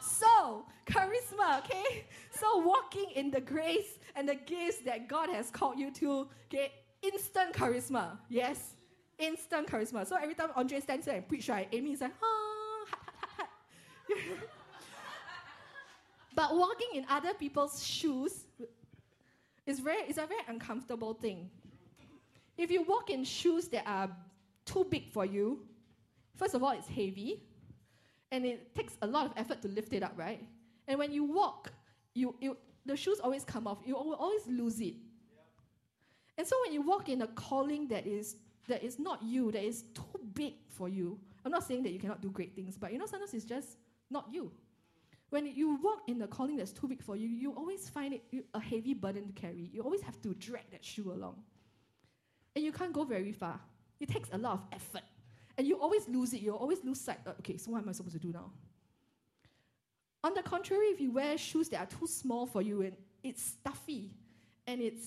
[0.00, 2.06] So, charisma, okay?
[2.32, 6.72] So, walking in the grace and the gifts that God has called you to, okay?
[7.02, 8.18] instant charisma.
[8.28, 8.74] Yes,
[9.18, 10.06] instant charisma.
[10.06, 13.46] So every time Andre stands there and preach, right, Amy is like, ah,
[16.34, 18.44] but walking in other people's shoes
[19.66, 21.50] is very, it's a very uncomfortable thing.
[22.56, 24.10] If you walk in shoes that are
[24.66, 25.60] too big for you,
[26.36, 27.42] first of all, it's heavy,
[28.32, 30.42] and it takes a lot of effort to lift it up, right?
[30.88, 31.72] And when you walk,
[32.14, 33.78] you, you the shoes always come off.
[33.84, 34.94] You will always lose it.
[36.38, 38.36] And so when you walk in a calling that is
[38.68, 41.98] that is not you, that is too big for you, I'm not saying that you
[41.98, 43.76] cannot do great things, but you know, sometimes it's just
[44.10, 44.52] not you.
[45.30, 48.22] When you walk in a calling that's too big for you, you always find it
[48.52, 49.70] a heavy burden to carry.
[49.72, 51.36] You always have to drag that shoe along.
[52.56, 53.60] And you can't go very far.
[54.00, 55.02] It takes a lot of effort.
[55.58, 56.40] And you always lose it.
[56.40, 57.18] You always lose sight.
[57.26, 58.50] Uh, okay, so what am I supposed to do now?
[60.22, 63.42] On the contrary, if you wear shoes that are too small for you and it's
[63.42, 64.10] stuffy
[64.66, 65.06] and it's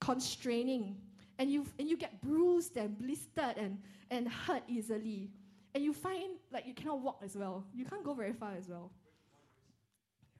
[0.00, 0.96] constraining
[1.38, 3.78] and you, and you get bruised and blistered and,
[4.10, 5.30] and hurt easily,
[5.74, 8.68] and you find like you cannot walk as well, you can't go very far as
[8.68, 8.90] well.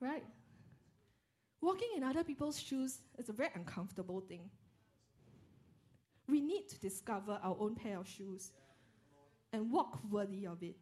[0.01, 0.25] Right?
[1.61, 4.49] Walking in other people's shoes is a very uncomfortable thing.
[6.29, 8.53] We need to discover our own pair of shoes
[9.57, 10.77] and walk worthy of it.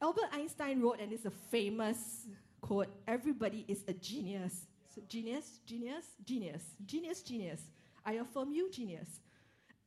[0.00, 2.26] Albert Einstein wrote, and it's a famous
[2.60, 4.66] quote everybody is a genius.
[4.94, 7.60] So genius, genius, genius, genius, genius.
[8.04, 9.20] I affirm you, genius.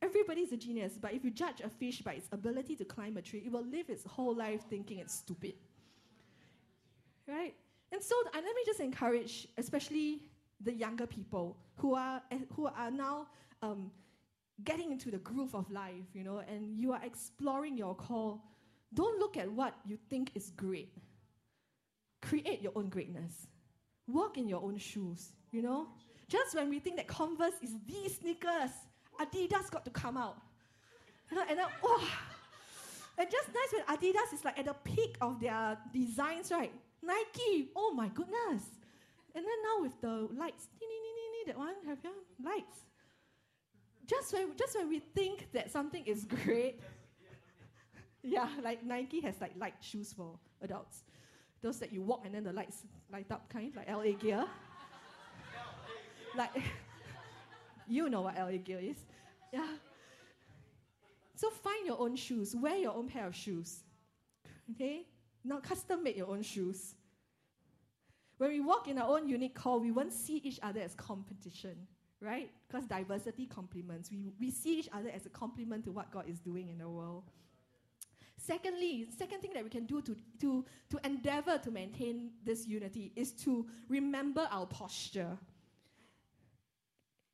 [0.00, 3.16] Everybody is a genius, but if you judge a fish by its ability to climb
[3.16, 5.54] a tree, it will live its whole life thinking it's stupid.
[7.28, 7.54] Right?
[7.92, 10.22] And so, and let me just encourage, especially
[10.60, 12.22] the younger people who are,
[12.54, 13.28] who are now
[13.62, 13.90] um,
[14.64, 18.44] getting into the groove of life, you know, and you are exploring your call.
[18.94, 20.94] Don't look at what you think is great.
[22.20, 23.46] Create your own greatness.
[24.06, 25.88] Walk in your own shoes, you know.
[26.28, 28.70] Just when we think that Converse is the sneakers,
[29.20, 30.36] Adidas got to come out.
[31.30, 32.08] You know, and then, oh,
[33.18, 36.72] and just nice when Adidas is like at the peak of their designs, right?
[37.02, 38.62] Nike, oh my goodness.
[39.34, 40.68] And then now with the lights,
[41.46, 42.10] that one, have you
[42.44, 42.91] lights?
[44.06, 46.80] Just when, just when we think that something is great,
[48.22, 51.04] yeah, like Nike has like light shoes for adults.
[51.62, 54.44] Those that you walk and then the lights light up kind, of like LA gear.
[56.36, 56.50] like,
[57.88, 58.96] you know what LA gear is.
[59.52, 59.66] Yeah.
[61.36, 63.80] So find your own shoes, wear your own pair of shoes.
[64.72, 65.06] Okay?
[65.44, 66.94] Now custom make your own shoes.
[68.38, 71.76] When we walk in our own unique call, we won't see each other as competition,
[72.22, 72.50] right?
[72.68, 74.10] Because diversity complements.
[74.10, 76.88] We, we see each other as a complement to what God is doing in the
[76.88, 77.24] world.
[78.38, 83.12] Secondly, second thing that we can do to, to, to endeavor to maintain this unity
[83.14, 85.36] is to remember our posture.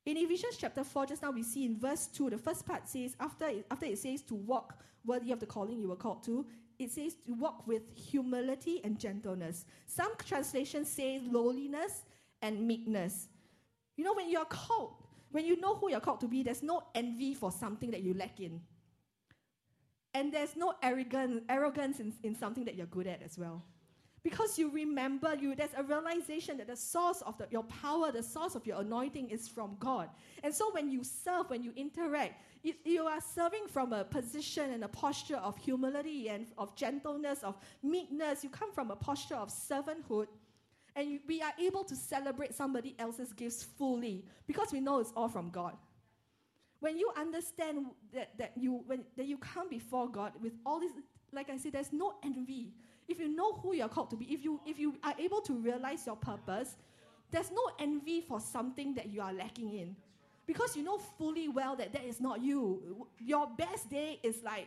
[0.04, 3.14] In Ephesians chapter 4, just now we see in verse 2, the first part says,
[3.20, 6.46] after it, after it says to walk worthy of the calling you were called to,
[6.78, 9.64] it says to walk with humility and gentleness.
[9.86, 12.04] Some translations say lowliness
[12.42, 13.28] and meekness.
[13.98, 14.94] You know, when you're called,
[15.32, 18.14] when you know who you're called to be, there's no envy for something that you
[18.14, 18.60] lack in.
[20.14, 23.64] And there's no arrogance, arrogance in, in something that you're good at as well.
[24.22, 28.22] Because you remember, you there's a realization that the source of the, your power, the
[28.22, 30.10] source of your anointing is from God.
[30.44, 34.72] And so when you serve, when you interact, you, you are serving from a position
[34.72, 38.44] and a posture of humility and of gentleness, of meekness.
[38.44, 40.26] You come from a posture of servanthood.
[40.98, 45.28] And we are able to celebrate somebody else's gifts fully because we know it's all
[45.28, 45.74] from God.
[46.80, 50.90] When you understand that, that, you, when, that you come before God with all this,
[51.32, 52.72] like I said, there's no envy.
[53.06, 55.52] If you know who you're called to be, if you, if you are able to
[55.52, 56.74] realize your purpose,
[57.30, 59.94] there's no envy for something that you are lacking in.
[60.48, 63.06] Because you know fully well that that is not you.
[63.20, 64.66] Your best day is like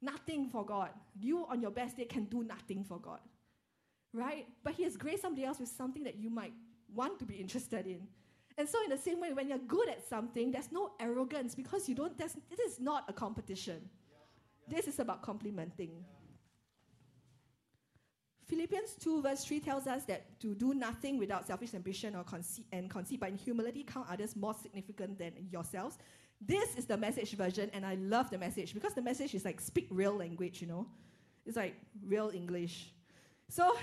[0.00, 0.90] nothing for God.
[1.20, 3.20] You on your best day can do nothing for God.
[4.18, 4.46] Right?
[4.64, 6.52] But He has graced somebody else with something that you might
[6.92, 8.00] want to be interested in.
[8.56, 11.88] And so, in the same way, when you're good at something, there's no arrogance because
[11.88, 12.34] you don't, this
[12.66, 13.88] is not a competition.
[14.66, 15.92] This is about complementing.
[18.46, 22.64] Philippians 2, verse 3 tells us that to do nothing without selfish ambition or conceit,
[22.72, 25.98] and conceit, but in humility count others more significant than yourselves.
[26.40, 29.60] This is the message version, and I love the message because the message is like
[29.60, 30.86] speak real language, you know?
[31.46, 32.92] It's like real English.
[33.48, 33.76] So,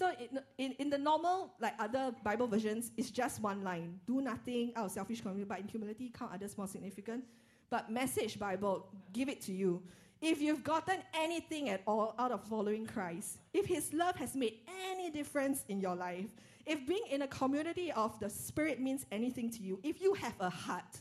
[0.00, 4.22] so in, in, in the normal, like other Bible versions, it's just one line do
[4.22, 7.22] nothing out of selfish community, but in humility count others more significant.
[7.68, 9.82] But message Bible, give it to you
[10.22, 14.54] if you've gotten anything at all out of following Christ, if His love has made
[14.90, 16.30] any difference in your life,
[16.64, 20.34] if being in a community of the Spirit means anything to you, if you have
[20.40, 21.00] a heart,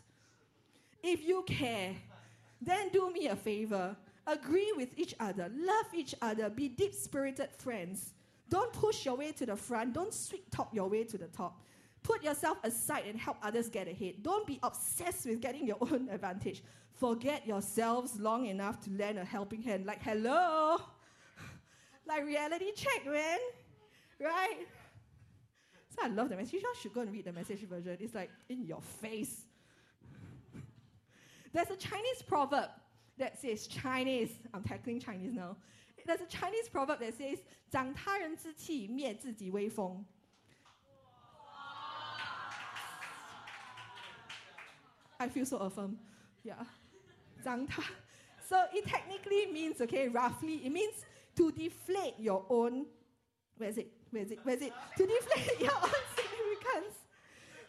[1.04, 1.96] if you care,
[2.62, 3.96] then do me a favor.
[4.28, 8.14] Agree with each other, love each other, be deep spirited friends.
[8.50, 11.62] Don't push your way to the front, don't sweet talk your way to the top.
[12.02, 14.16] Put yourself aside and help others get ahead.
[14.22, 16.64] Don't be obsessed with getting your own advantage
[17.00, 19.86] forget yourselves long enough to lend a helping hand.
[19.86, 20.78] Like, hello?
[22.06, 23.40] like reality check, man.
[24.20, 24.68] Right?
[25.96, 26.54] So I love the message.
[26.54, 27.98] You should go and read the message version.
[28.00, 29.46] It's like in your face.
[31.54, 32.70] There's a Chinese proverb
[33.18, 34.32] that says Chinese.
[34.54, 35.56] I'm tackling Chinese now
[36.07, 37.39] There's a Chinese proverb that says
[37.71, 40.05] 长他人之气，灭自己威风.
[45.17, 45.97] I feel so affirmed.
[46.43, 46.67] Yeah.
[47.43, 47.83] 长他.
[48.47, 51.05] So it technically means, okay, roughly, it means
[51.37, 52.85] to deflate your own,
[53.57, 53.91] where is it?
[54.11, 54.39] Where is it?
[54.45, 54.73] Where is it?
[54.99, 56.95] to deflate your own significance.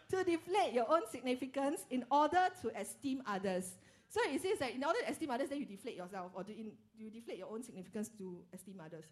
[0.09, 3.77] To deflate your own significance in order to esteem others.
[4.09, 6.53] So it says that in order to esteem others, then you deflate yourself, or do
[6.53, 9.05] in, you deflate your own significance to esteem others.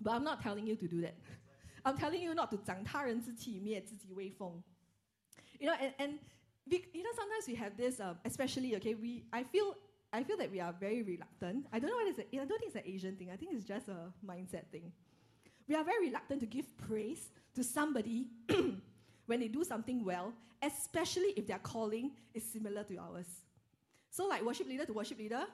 [0.00, 1.16] But I'm not telling you to do that.
[1.84, 4.62] I'm telling you not to 长他人之气，灭自己威风.
[5.58, 6.18] You know, and, and
[6.66, 9.74] we, you know, sometimes we have this, um, especially, okay, we, I feel,
[10.12, 11.66] I feel that we are very reluctant.
[11.72, 13.30] I don't know what it is, I don't think it's an Asian thing.
[13.30, 14.92] I think it's just a mindset thing.
[15.68, 18.28] We are very reluctant to give praise to somebody
[19.26, 23.26] when they do something well, especially if their calling is similar to ours.
[24.10, 25.44] So, like worship leader to worship leader,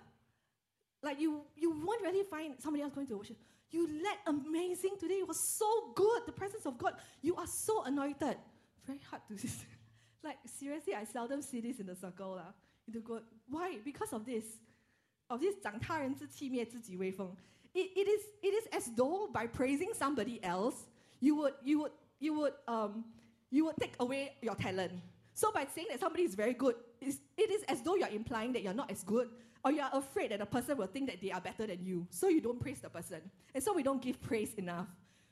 [1.03, 3.37] like you, you won't really find somebody else going to worship.
[3.71, 5.15] You led amazing today.
[5.15, 6.23] It was so good.
[6.27, 6.95] The presence of God.
[7.21, 8.37] You are so anointed.
[8.87, 9.49] Very hard to
[10.25, 10.95] like seriously.
[10.95, 12.53] I seldom see this in the circle lah.
[12.87, 13.79] You go why?
[13.85, 14.45] Because of this,
[15.29, 17.35] of this 长他人之气灭自己威风.
[17.75, 20.87] It, it is it is as though by praising somebody else,
[21.21, 23.05] you would you would you would um
[23.52, 24.94] you would take away your talent.
[25.34, 28.64] So by saying that somebody is very good, it is as though you're implying that
[28.64, 29.30] you're not as good
[29.64, 32.08] or you are afraid that the person will think that they are better than you.
[32.10, 33.22] So you don't praise the person.
[33.54, 34.88] And so we don't give praise enough.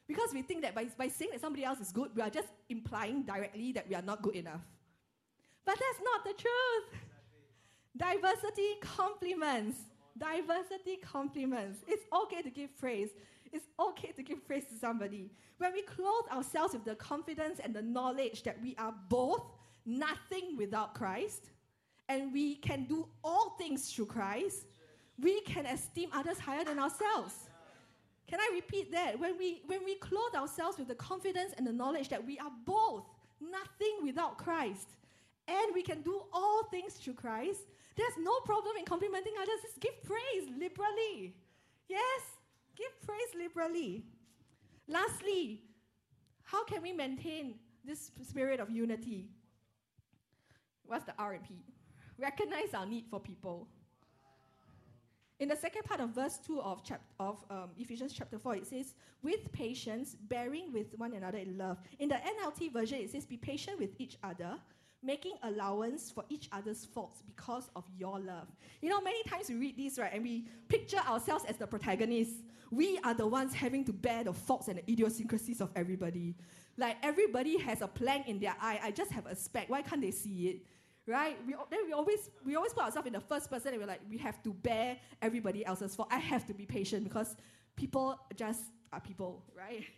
[0.08, 2.48] Because we think that by, by saying that somebody else is good, we are just
[2.70, 4.62] implying directly that we are not good enough.
[5.66, 7.02] But that's not the truth.
[7.96, 9.78] Diversity compliments.
[10.18, 11.80] Diversity compliments.
[11.88, 13.10] It's okay to give praise.
[13.52, 15.32] It's okay to give praise to somebody.
[15.58, 19.44] When we clothe ourselves with the confidence and the knowledge that we are both
[19.86, 21.50] nothing without Christ,
[22.08, 24.66] and we can do all things through Christ,
[25.20, 27.34] we can esteem others higher than ourselves.
[28.28, 29.20] Can I repeat that?
[29.20, 32.52] When we, when we clothe ourselves with the confidence and the knowledge that we are
[32.66, 33.06] both
[33.42, 34.88] nothing without Christ,
[35.48, 37.62] and we can do all things through Christ,
[37.96, 39.62] there's no problem in complimenting others.
[39.64, 41.36] Just give praise liberally.
[41.88, 42.22] Yes,
[42.80, 44.06] give praise liberally.
[44.88, 45.62] Lastly,
[46.44, 49.30] how can we maintain this spirit of unity?
[50.86, 51.64] What's the R and P?
[52.20, 53.68] recognize our need for people.
[55.40, 58.68] In the second part of verse 2 of, chap- of um, Ephesians chapter 4, it
[58.68, 61.78] says, with patience, bearing with one another in love.
[61.98, 64.58] In the NLT version, it says, be patient with each other,
[65.02, 68.48] making allowance for each other's faults because of your love.
[68.82, 72.44] You know, many times we read this, right, and we picture ourselves as the protagonists.
[72.72, 76.36] We are the ones having to bear the faults and the idiosyncrasies of everybody.
[76.78, 78.80] Like, everybody has a plank in their eye.
[78.84, 79.70] I just have a speck.
[79.70, 80.66] Why can't they see it?
[81.08, 81.38] right?
[81.46, 84.02] We, then we always we always put ourselves in the first person, and we're like,
[84.10, 86.10] we have to bear everybody else's fault.
[86.12, 87.36] I have to be patient because
[87.76, 88.62] people just
[88.94, 89.86] are people, right?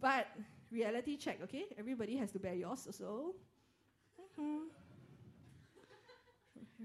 [0.00, 0.26] But
[0.72, 1.66] reality check, okay?
[1.78, 3.34] Everybody has to bear yours also.
[4.40, 4.68] Mm-hmm.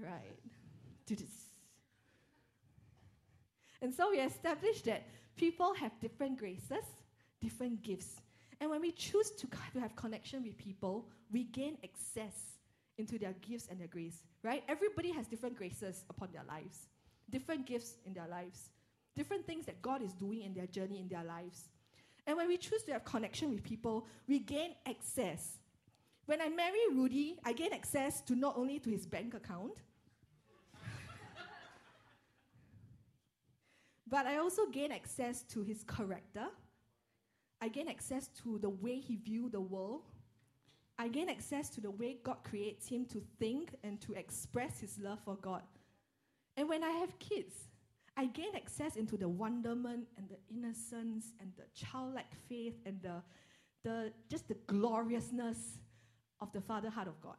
[0.00, 0.38] Right.
[1.06, 1.48] Do this.
[3.82, 5.06] And so we established that
[5.36, 6.84] people have different graces,
[7.40, 8.16] different gifts.
[8.60, 9.46] And when we choose to
[9.80, 12.34] have connection with people, we gain access
[12.98, 14.64] into their gifts and their grace, right?
[14.68, 16.88] Everybody has different graces upon their lives,
[17.30, 18.70] different gifts in their lives,
[19.16, 21.68] different things that God is doing in their journey in their lives.
[22.26, 25.58] And when we choose to have connection with people, we gain access.
[26.28, 29.78] When I marry Rudy, I gain access to not only to his bank account,
[34.06, 36.48] but I also gain access to his character.
[37.62, 40.02] I gain access to the way he views the world,
[40.98, 44.98] I gain access to the way God creates him to think and to express his
[44.98, 45.62] love for God.
[46.58, 47.54] And when I have kids,
[48.18, 53.22] I gain access into the wonderment and the innocence and the childlike faith and the,
[53.82, 55.78] the just the gloriousness
[56.40, 57.36] of the father heart of God.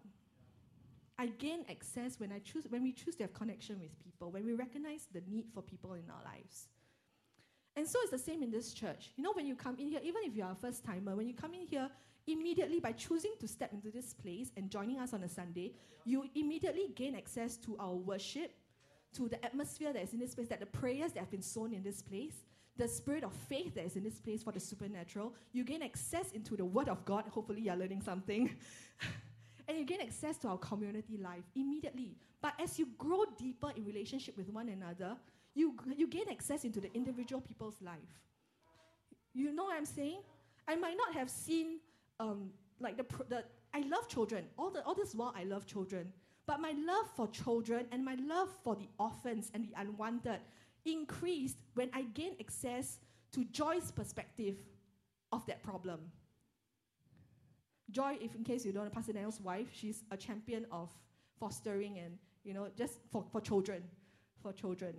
[1.17, 4.45] I gain access when I choose when we choose to have connection with people, when
[4.45, 6.69] we recognize the need for people in our lives.
[7.75, 9.11] And so it's the same in this church.
[9.15, 11.27] You know, when you come in here, even if you are a first timer, when
[11.27, 11.89] you come in here,
[12.27, 15.73] immediately by choosing to step into this place and joining us on a Sunday,
[16.05, 18.51] you immediately gain access to our worship,
[19.13, 21.73] to the atmosphere that is in this place, that the prayers that have been sown
[21.73, 22.43] in this place,
[22.79, 25.33] the spirit of faith that is in this place for the supernatural.
[25.51, 27.25] You gain access into the Word of God.
[27.29, 28.49] Hopefully, you're learning something.
[29.67, 32.15] and you gain access to our community life immediately.
[32.41, 35.17] But as you grow deeper in relationship with one another,
[35.53, 38.23] you, you gain access into the individual people's life.
[39.33, 40.21] You know what I'm saying?
[40.67, 41.79] I might not have seen
[42.19, 42.49] um,
[42.79, 44.45] like the, the I love children.
[44.57, 46.13] All, the, all this while, I love children.
[46.47, 50.39] But my love for children and my love for the orphans and the unwanted
[50.85, 52.99] increased when I gained access
[53.31, 54.57] to Joy's perspective
[55.31, 55.99] of that problem.
[57.91, 60.91] Joy, if in case you don't know, Pastor Daniel's wife, she's a champion of
[61.39, 63.83] fostering and, you know, just for, for children,
[64.41, 64.93] for children.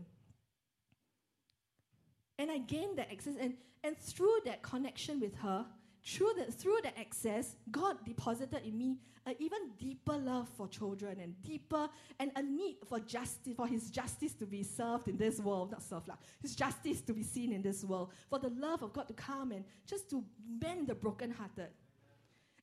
[2.39, 3.55] And I gained that access, and,
[3.85, 5.67] and through that connection with her,
[6.05, 8.97] through the, through the access, God deposited in me
[9.27, 11.89] an even deeper love for children and deeper
[12.19, 15.83] and a need for justice, for His justice to be served in this world, not
[15.83, 19.09] served, lah, His justice to be seen in this world, for the love of God
[19.09, 20.25] to come and just to
[20.61, 21.69] mend the brokenhearted.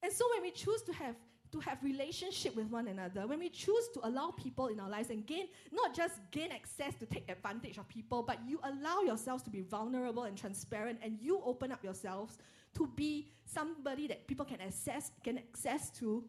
[0.02, 1.16] And so when we choose to have
[1.52, 5.10] to have relationship with one another, when we choose to allow people in our lives
[5.10, 9.44] and gain, not just gain access to take advantage of people, but you allow yourselves
[9.44, 12.38] to be vulnerable and transparent and you open up yourselves
[12.76, 16.24] to be somebody that people can access, can access to,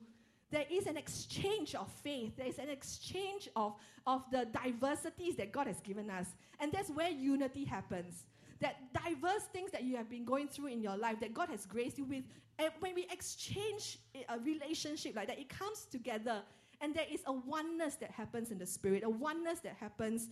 [0.51, 2.37] there is an exchange of faith.
[2.37, 3.75] There is an exchange of,
[4.07, 6.29] of the diversities that God has given us.
[6.59, 8.25] And that's where unity happens.
[8.61, 11.67] That diverse things that you have been going through in your life that God has
[11.67, 12.25] graced you with,
[12.59, 16.43] and when we exchange a relationship like that, it comes together.
[16.81, 20.29] And there is a oneness that happens in the spirit, a oneness that happens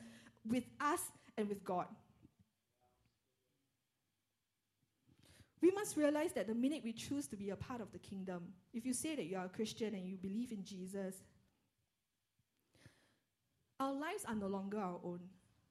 [0.48, 1.00] with us
[1.36, 1.86] and with God.
[5.62, 8.42] We must realize that the minute we choose to be a part of the kingdom,
[8.74, 11.16] if you say that you are a Christian and you believe in Jesus,
[13.80, 15.20] our lives are no longer our own.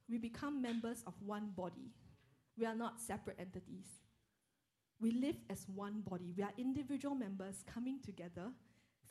[0.09, 1.91] We become members of one body.
[2.57, 3.87] We are not separate entities.
[4.99, 6.33] We live as one body.
[6.35, 8.51] We are individual members coming together,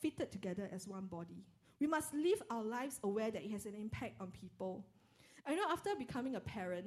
[0.00, 1.44] fitted together as one body.
[1.80, 4.86] We must live our lives aware that it has an impact on people.
[5.46, 6.86] I know after becoming a parent,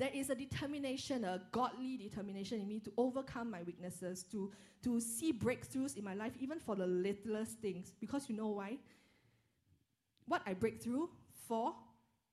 [0.00, 4.50] there is a determination, a godly determination in me to overcome my weaknesses, to,
[4.82, 7.92] to see breakthroughs in my life, even for the littlest things.
[8.00, 8.78] Because you know why?
[10.24, 11.10] What I break through
[11.46, 11.74] for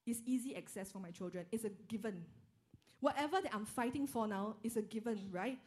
[0.05, 1.45] is easy access for my children.
[1.51, 2.23] It's a given.
[3.01, 5.59] Whatever that I'm fighting for now is a given, right?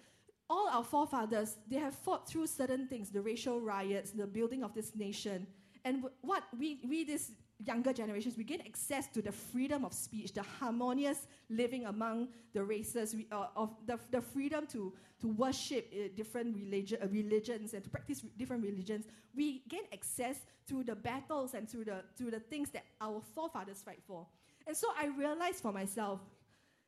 [0.49, 4.73] All our forefathers, they have fought through certain things the racial riots, the building of
[4.73, 5.47] this nation.
[5.85, 7.33] And what we, we, this
[7.65, 12.63] younger generations, we gain access to the freedom of speech, the harmonious living among the
[12.63, 17.75] races, we, uh, of the, the freedom to, to worship uh, different religi- uh, religions
[17.75, 19.07] and to practice different religions.
[19.35, 20.37] We gain access
[20.69, 24.27] to the battles and to the, through the things that our forefathers fight for.
[24.67, 26.21] And so I realized for myself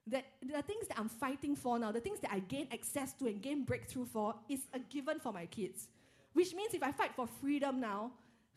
[0.07, 3.27] that the things that I'm fighting for now, the things that I gain access to
[3.27, 5.89] and gain breakthrough for, is a given for my kids.
[6.33, 8.12] Which means if I fight for freedom now,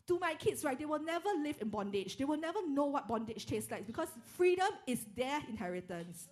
[0.08, 2.18] to my kids, right, they will never live in bondage.
[2.18, 6.28] They will never know what bondage tastes like because freedom is their inheritance.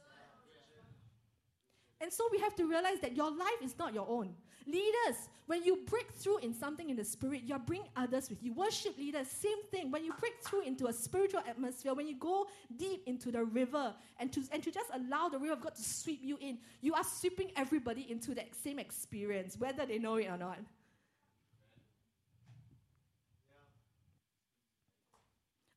[1.99, 4.35] And so we have to realize that your life is not your own.
[4.67, 8.53] Leaders, when you break through in something in the spirit, you bring others with you.
[8.53, 9.91] Worship leaders, same thing.
[9.91, 12.47] When you break through into a spiritual atmosphere, when you go
[12.77, 15.83] deep into the river and to, and to just allow the river of God to
[15.83, 20.27] sweep you in, you are sweeping everybody into that same experience, whether they know it
[20.27, 20.59] or not.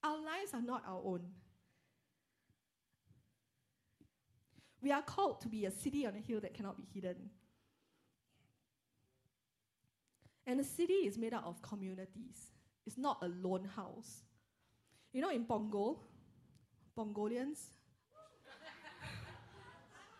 [0.07, 1.23] Our lives are not our own.
[4.81, 7.17] We are called to be a city on a hill that cannot be hidden.
[10.47, 12.53] And a city is made up of communities.
[12.87, 14.23] It's not a lone house.
[15.13, 15.99] You know, in Punggol,
[16.97, 17.59] Punggolians,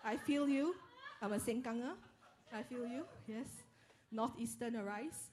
[0.05, 0.75] I feel you.
[1.23, 1.93] I'm a Sengkanger.
[2.53, 3.05] I feel you.
[3.29, 3.47] Yes.
[4.11, 5.31] Northeastern arise.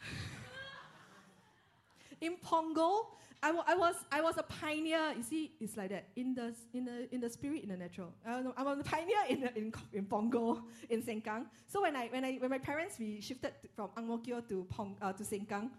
[2.20, 3.06] in Punggol,
[3.42, 5.14] I, was I was a pioneer.
[5.16, 8.12] You see, it's like that in the in the in the spirit, in the natural.
[8.24, 11.46] I was, I was a pioneer in in in Punggol in Sengkang.
[11.66, 14.64] So when I when I when my parents we shifted from Ang Mo Kio to
[14.70, 15.70] Pong, uh, to Sengkang,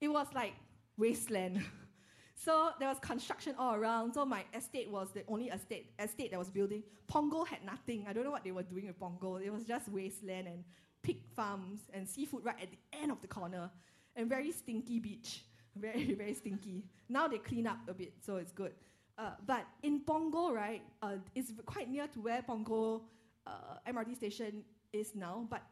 [0.00, 0.54] it was like
[0.96, 1.62] wasteland.
[2.34, 4.14] so there was construction all around.
[4.14, 6.82] So my estate was the only estate estate that was building.
[7.08, 8.04] Punggol had nothing.
[8.08, 9.40] I don't know what they were doing with Punggol.
[9.40, 10.64] It was just wasteland and
[11.02, 13.70] pig farms and seafood right at the end of the corner,
[14.16, 15.44] and very stinky beach.
[15.76, 16.84] Very, very stinky.
[17.08, 18.72] Now they clean up a bit, so it's good.
[19.18, 23.02] Uh, but in Punggol, right, uh, it's quite near to where Punggol
[23.46, 25.46] uh, MRT station is now.
[25.50, 25.62] But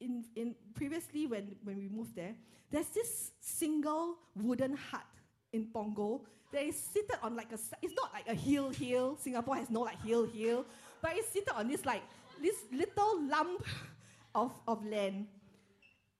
[0.00, 2.34] in, in previously, when, when we moved there,
[2.70, 5.06] there's this single wooden hut
[5.52, 6.20] in Punggol
[6.52, 7.58] that is seated on like a.
[7.82, 9.16] It's not like a hill hill.
[9.20, 10.64] Singapore has no like hill hill,
[11.02, 12.02] but it's seated on this like
[12.40, 13.64] this little lump
[14.34, 15.26] of, of land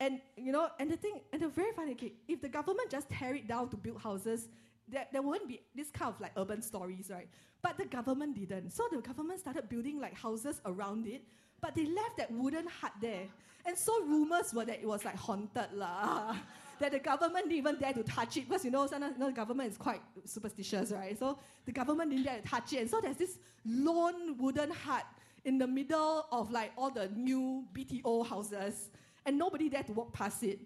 [0.00, 3.08] and you know, and the thing, and the very funny, okay, if the government just
[3.10, 4.48] tear it down to build houses,
[4.88, 7.28] there, there wouldn't be this kind of like urban stories, right?
[7.62, 8.70] But the government didn't.
[8.70, 11.22] So the government started building like houses around it,
[11.60, 13.26] but they left that wooden hut there.
[13.66, 16.34] And so rumors were that it was like haunted lah.
[16.80, 19.26] that the government didn't even dare to touch it because you know, sometimes, you know
[19.26, 21.18] the government is quite superstitious, right?
[21.18, 22.78] So the government didn't dare to touch it.
[22.78, 25.04] And so there's this lone wooden hut
[25.44, 28.88] in the middle of like all the new BTO houses,
[29.30, 30.58] and nobody dared to walk past it.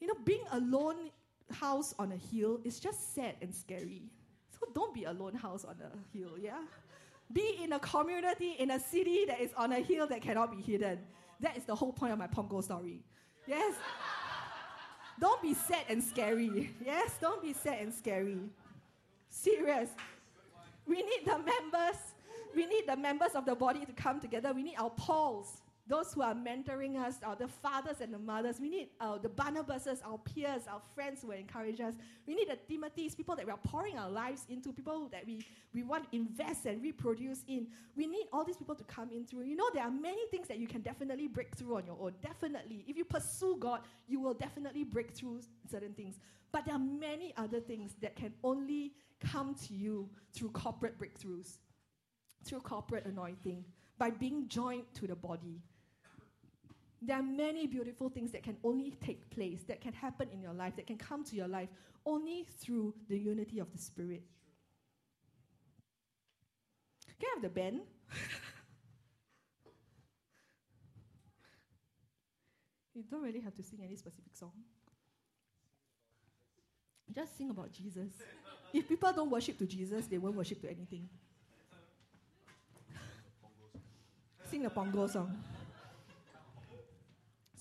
[0.00, 1.10] You know, being a lone
[1.52, 4.02] house on a hill is just sad and scary.
[4.50, 6.58] So don't be a lone house on a hill, yeah?
[7.32, 10.60] Be in a community, in a city that is on a hill that cannot be
[10.60, 10.98] hidden.
[11.38, 12.98] That is the whole point of my Punggol story.
[13.46, 13.74] Yes?
[15.20, 16.74] don't be sad and scary.
[16.84, 17.16] Yes?
[17.20, 18.40] Don't be sad and scary.
[19.28, 19.88] Serious.
[20.84, 22.00] We need the members.
[22.56, 24.52] We need the members of the body to come together.
[24.52, 28.60] We need our Pauls those who are mentoring us, our, the fathers and the mothers.
[28.60, 31.94] We need uh, the Barnabases, our peers, our friends who encourage us.
[32.26, 35.44] We need the Timothys, people that we are pouring our lives into, people that we,
[35.74, 37.66] we want to invest and reproduce in.
[37.96, 39.42] We need all these people to come in through.
[39.42, 42.12] You know, there are many things that you can definitely break through on your own.
[42.22, 42.84] Definitely.
[42.86, 46.20] If you pursue God, you will definitely break through certain things.
[46.52, 51.58] But there are many other things that can only come to you through corporate breakthroughs,
[52.44, 53.64] through corporate anointing,
[53.98, 55.60] by being joined to the body.
[57.04, 60.52] There are many beautiful things that can only take place, that can happen in your
[60.54, 61.68] life, that can come to your life
[62.06, 64.22] only through the unity of the Spirit.
[67.18, 67.80] Can I have the band?
[72.94, 74.52] you don't really have to sing any specific song.
[77.12, 78.12] Just sing about Jesus.
[78.72, 81.08] If people don't worship to Jesus, they won't worship to anything.
[84.50, 85.36] Sing a Punggol song.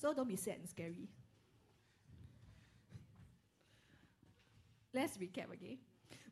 [0.02, 1.08] So don't be sad and scary.
[4.96, 5.78] Let's recap again.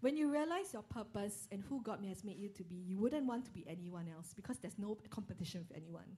[0.01, 3.27] When you realize your purpose and who God has made you to be, you wouldn't
[3.27, 6.17] want to be anyone else because there's no competition with anyone.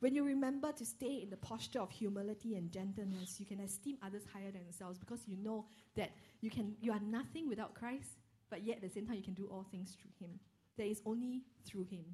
[0.00, 3.98] When you remember to stay in the posture of humility and gentleness, you can esteem
[4.02, 8.18] others higher than yourselves because you know that you, can, you are nothing without Christ,
[8.50, 10.40] but yet at the same time you can do all things through Him.
[10.76, 12.06] There is only through Him.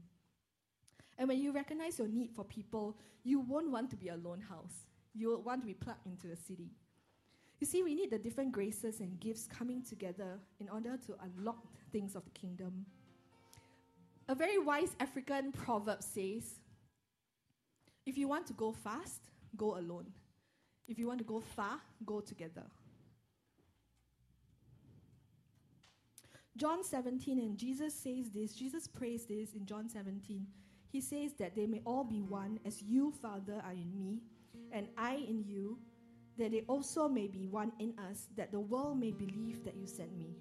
[1.19, 4.41] And when you recognize your need for people, you won't want to be a lone
[4.41, 4.87] house.
[5.14, 6.71] You will want to be plugged into a city.
[7.59, 11.64] You see, we need the different graces and gifts coming together in order to unlock
[11.91, 12.85] things of the kingdom.
[14.29, 16.61] A very wise African proverb says
[18.05, 19.23] if you want to go fast,
[19.57, 20.07] go alone.
[20.87, 22.64] If you want to go far, go together.
[26.57, 30.47] John 17, and Jesus says this, Jesus prays this in John 17
[30.91, 34.20] he says that they may all be one, as you, Father, are in me,
[34.72, 35.78] and I in you,
[36.39, 39.87] that they also may be one in us, that the world may believe that you
[39.87, 40.37] sent me.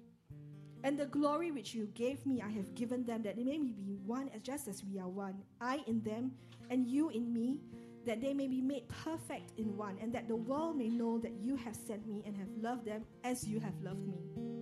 [0.84, 3.96] And the glory which you gave me, I have given them, that they may be
[4.04, 6.32] one as just as we are one, I in them,
[6.70, 7.60] and you in me,
[8.04, 11.32] that they may be made perfect in one, and that the world may know that
[11.40, 14.55] you have sent me and have loved them as you have loved me.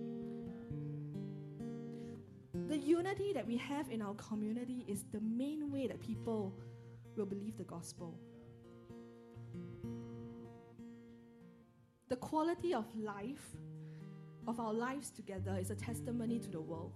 [2.75, 6.53] The unity that we have in our community is the main way that people
[7.15, 8.19] will believe the gospel.
[12.09, 13.55] The quality of life,
[14.45, 16.91] of our lives together, is a testimony to the world,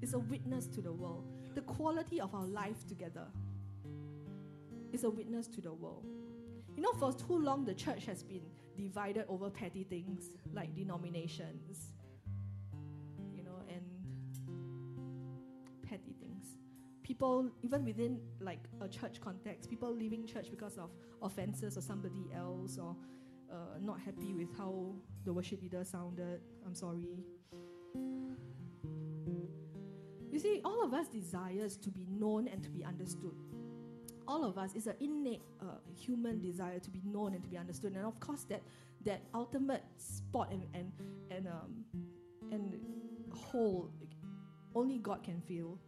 [0.00, 1.24] it's a witness to the world.
[1.56, 3.26] The quality of our life together
[4.92, 6.06] is a witness to the world.
[6.76, 8.42] You know, for too long, the church has been
[8.76, 11.90] divided over petty things like denominations,
[17.02, 20.90] people, even within like a church context, people leaving church because of
[21.22, 22.94] offenses or somebody else or
[23.50, 26.40] uh, not happy with how the worship leader sounded.
[26.64, 27.08] I'm sorry.
[30.30, 33.34] You see, all of us desires to be known and to be understood.
[34.28, 37.58] All of us is an innate uh, human desire to be known and to be
[37.58, 38.62] understood, and of course that
[39.04, 40.92] that ultimate spot and and
[41.32, 41.84] and um,
[42.52, 42.78] and
[43.32, 43.90] whole
[44.74, 45.78] only God can feel.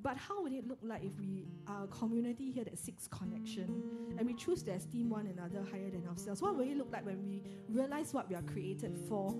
[0.00, 3.82] But how would it look like if we are a community here that seeks connection
[4.16, 6.40] and we choose to esteem one another higher than ourselves?
[6.40, 9.34] What will it look like when we realize what we are created for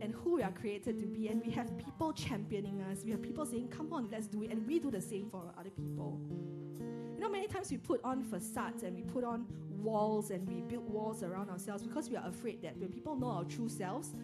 [0.00, 1.28] and who we are created to be?
[1.28, 3.02] And we have people championing us.
[3.04, 4.52] We have people saying, Come on, let's do it.
[4.52, 6.20] And we do the same for other people.
[7.16, 9.46] You know, many times we put on facades and we put on
[9.84, 13.28] walls and we build walls around ourselves because we are afraid that when people know
[13.30, 14.14] our true selves,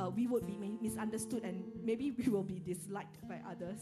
[0.00, 3.78] uh, we would be misunderstood and maybe we will be disliked by others.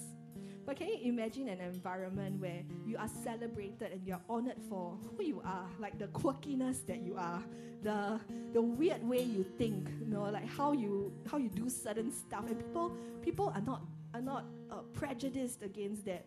[0.65, 5.25] But can you imagine an environment where you are celebrated and you're honored for who
[5.25, 7.43] you are, like the quirkiness that you are,
[7.83, 8.21] the
[8.53, 12.47] the weird way you think, you know, like how you how you do certain stuff,
[12.47, 13.83] and people people are not
[14.15, 16.25] are not uh, prejudiced against that.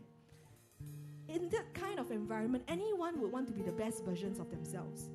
[1.30, 5.10] In that kind of environment, anyone would want to be the best versions of themselves.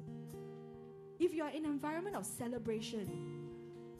[1.21, 3.09] if you are in an environment of celebration,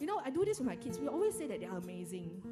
[0.01, 0.99] you know, I do this with my kids.
[0.99, 2.43] We always say that they are amazing.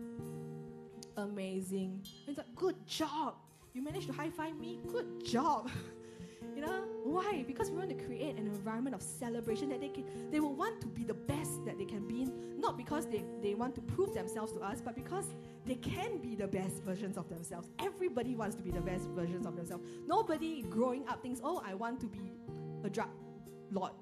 [1.17, 2.07] Amazing.
[2.27, 3.35] It's like, good job.
[3.73, 4.81] You managed to high five me.
[4.87, 5.71] Good job.
[6.55, 7.45] you know why?
[7.47, 10.05] Because we want to create an environment of celebration that they can.
[10.31, 12.23] They will want to be the best that they can be.
[12.23, 12.61] in.
[12.61, 15.27] Not because they, they want to prove themselves to us, but because
[15.65, 17.69] they can be the best versions of themselves.
[17.79, 19.85] Everybody wants to be the best versions of themselves.
[20.07, 22.33] Nobody growing up thinks, oh, I want to be
[22.85, 23.09] a drug
[23.71, 23.93] lord.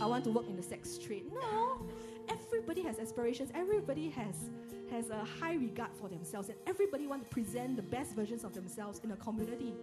[0.00, 1.24] I want to work in the sex trade.
[1.32, 1.86] No.
[2.28, 3.50] Everybody has aspirations.
[3.54, 4.50] Everybody has
[4.90, 8.54] has a high regard for themselves, and everybody wants to present the best versions of
[8.54, 9.74] themselves in a community.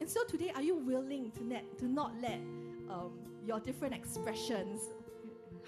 [0.00, 2.38] And so today, are you willing to, net, to not let
[2.88, 3.12] um,
[3.44, 4.80] your different expressions,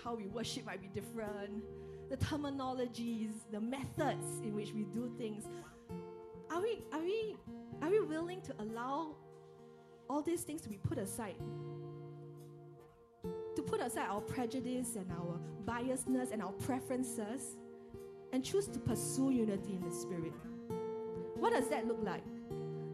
[0.03, 1.65] how we worship might be different,
[2.09, 5.45] the terminologies, the methods in which we do things,
[6.51, 7.37] are we, are we,
[7.83, 9.17] are we willing to allow
[10.09, 11.37] all these things to be put aside
[13.59, 15.37] to put aside our prejudice and our
[15.67, 17.57] biasness and our preferences
[18.33, 20.33] and choose to pursue unity in the spirit.
[21.35, 22.23] What does that look like?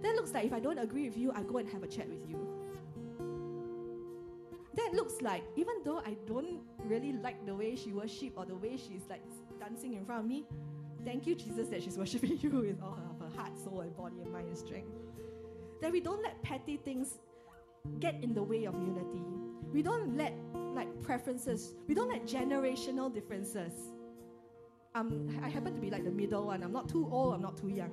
[0.01, 2.09] That looks like if I don't agree with you, I go and have a chat
[2.09, 2.39] with you.
[4.75, 8.57] That looks like even though I don't really like the way she worship or the
[8.57, 9.23] way she's like
[9.61, 10.47] dancing in front of me,
[11.05, 14.17] thank you, Jesus, that she's worshiping you with all of her heart, soul, and body
[14.23, 14.89] and mind and strength.
[15.81, 17.19] That we don't let petty things
[18.01, 19.23] get in the way of unity
[19.75, 20.33] we don't let
[20.73, 23.73] like preferences, we don't let generational differences.
[24.95, 26.63] Um, I happen to be like the middle one.
[26.63, 27.91] I'm not too old, I'm not too young.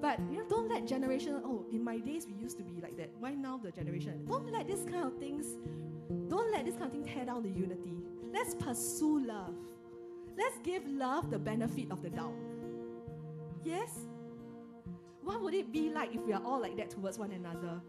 [0.00, 2.96] But you know, don't let generation, oh, in my days we used to be like
[2.98, 3.10] that.
[3.18, 4.24] Why now the generation?
[4.28, 5.46] Don't let this kind of things,
[6.28, 7.96] don't let this kind of thing tear down the unity.
[8.32, 9.56] Let's pursue love.
[10.38, 12.34] Let's give love the benefit of the doubt.
[13.64, 13.90] Yes?
[15.26, 17.80] What would it be like if we are all like that towards one another?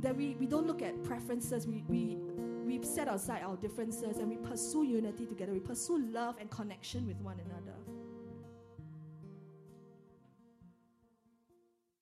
[0.00, 2.16] That we, we don't look at preferences, we, we
[2.64, 5.52] we set aside our differences and we pursue unity together.
[5.52, 7.77] We pursue love and connection with one another.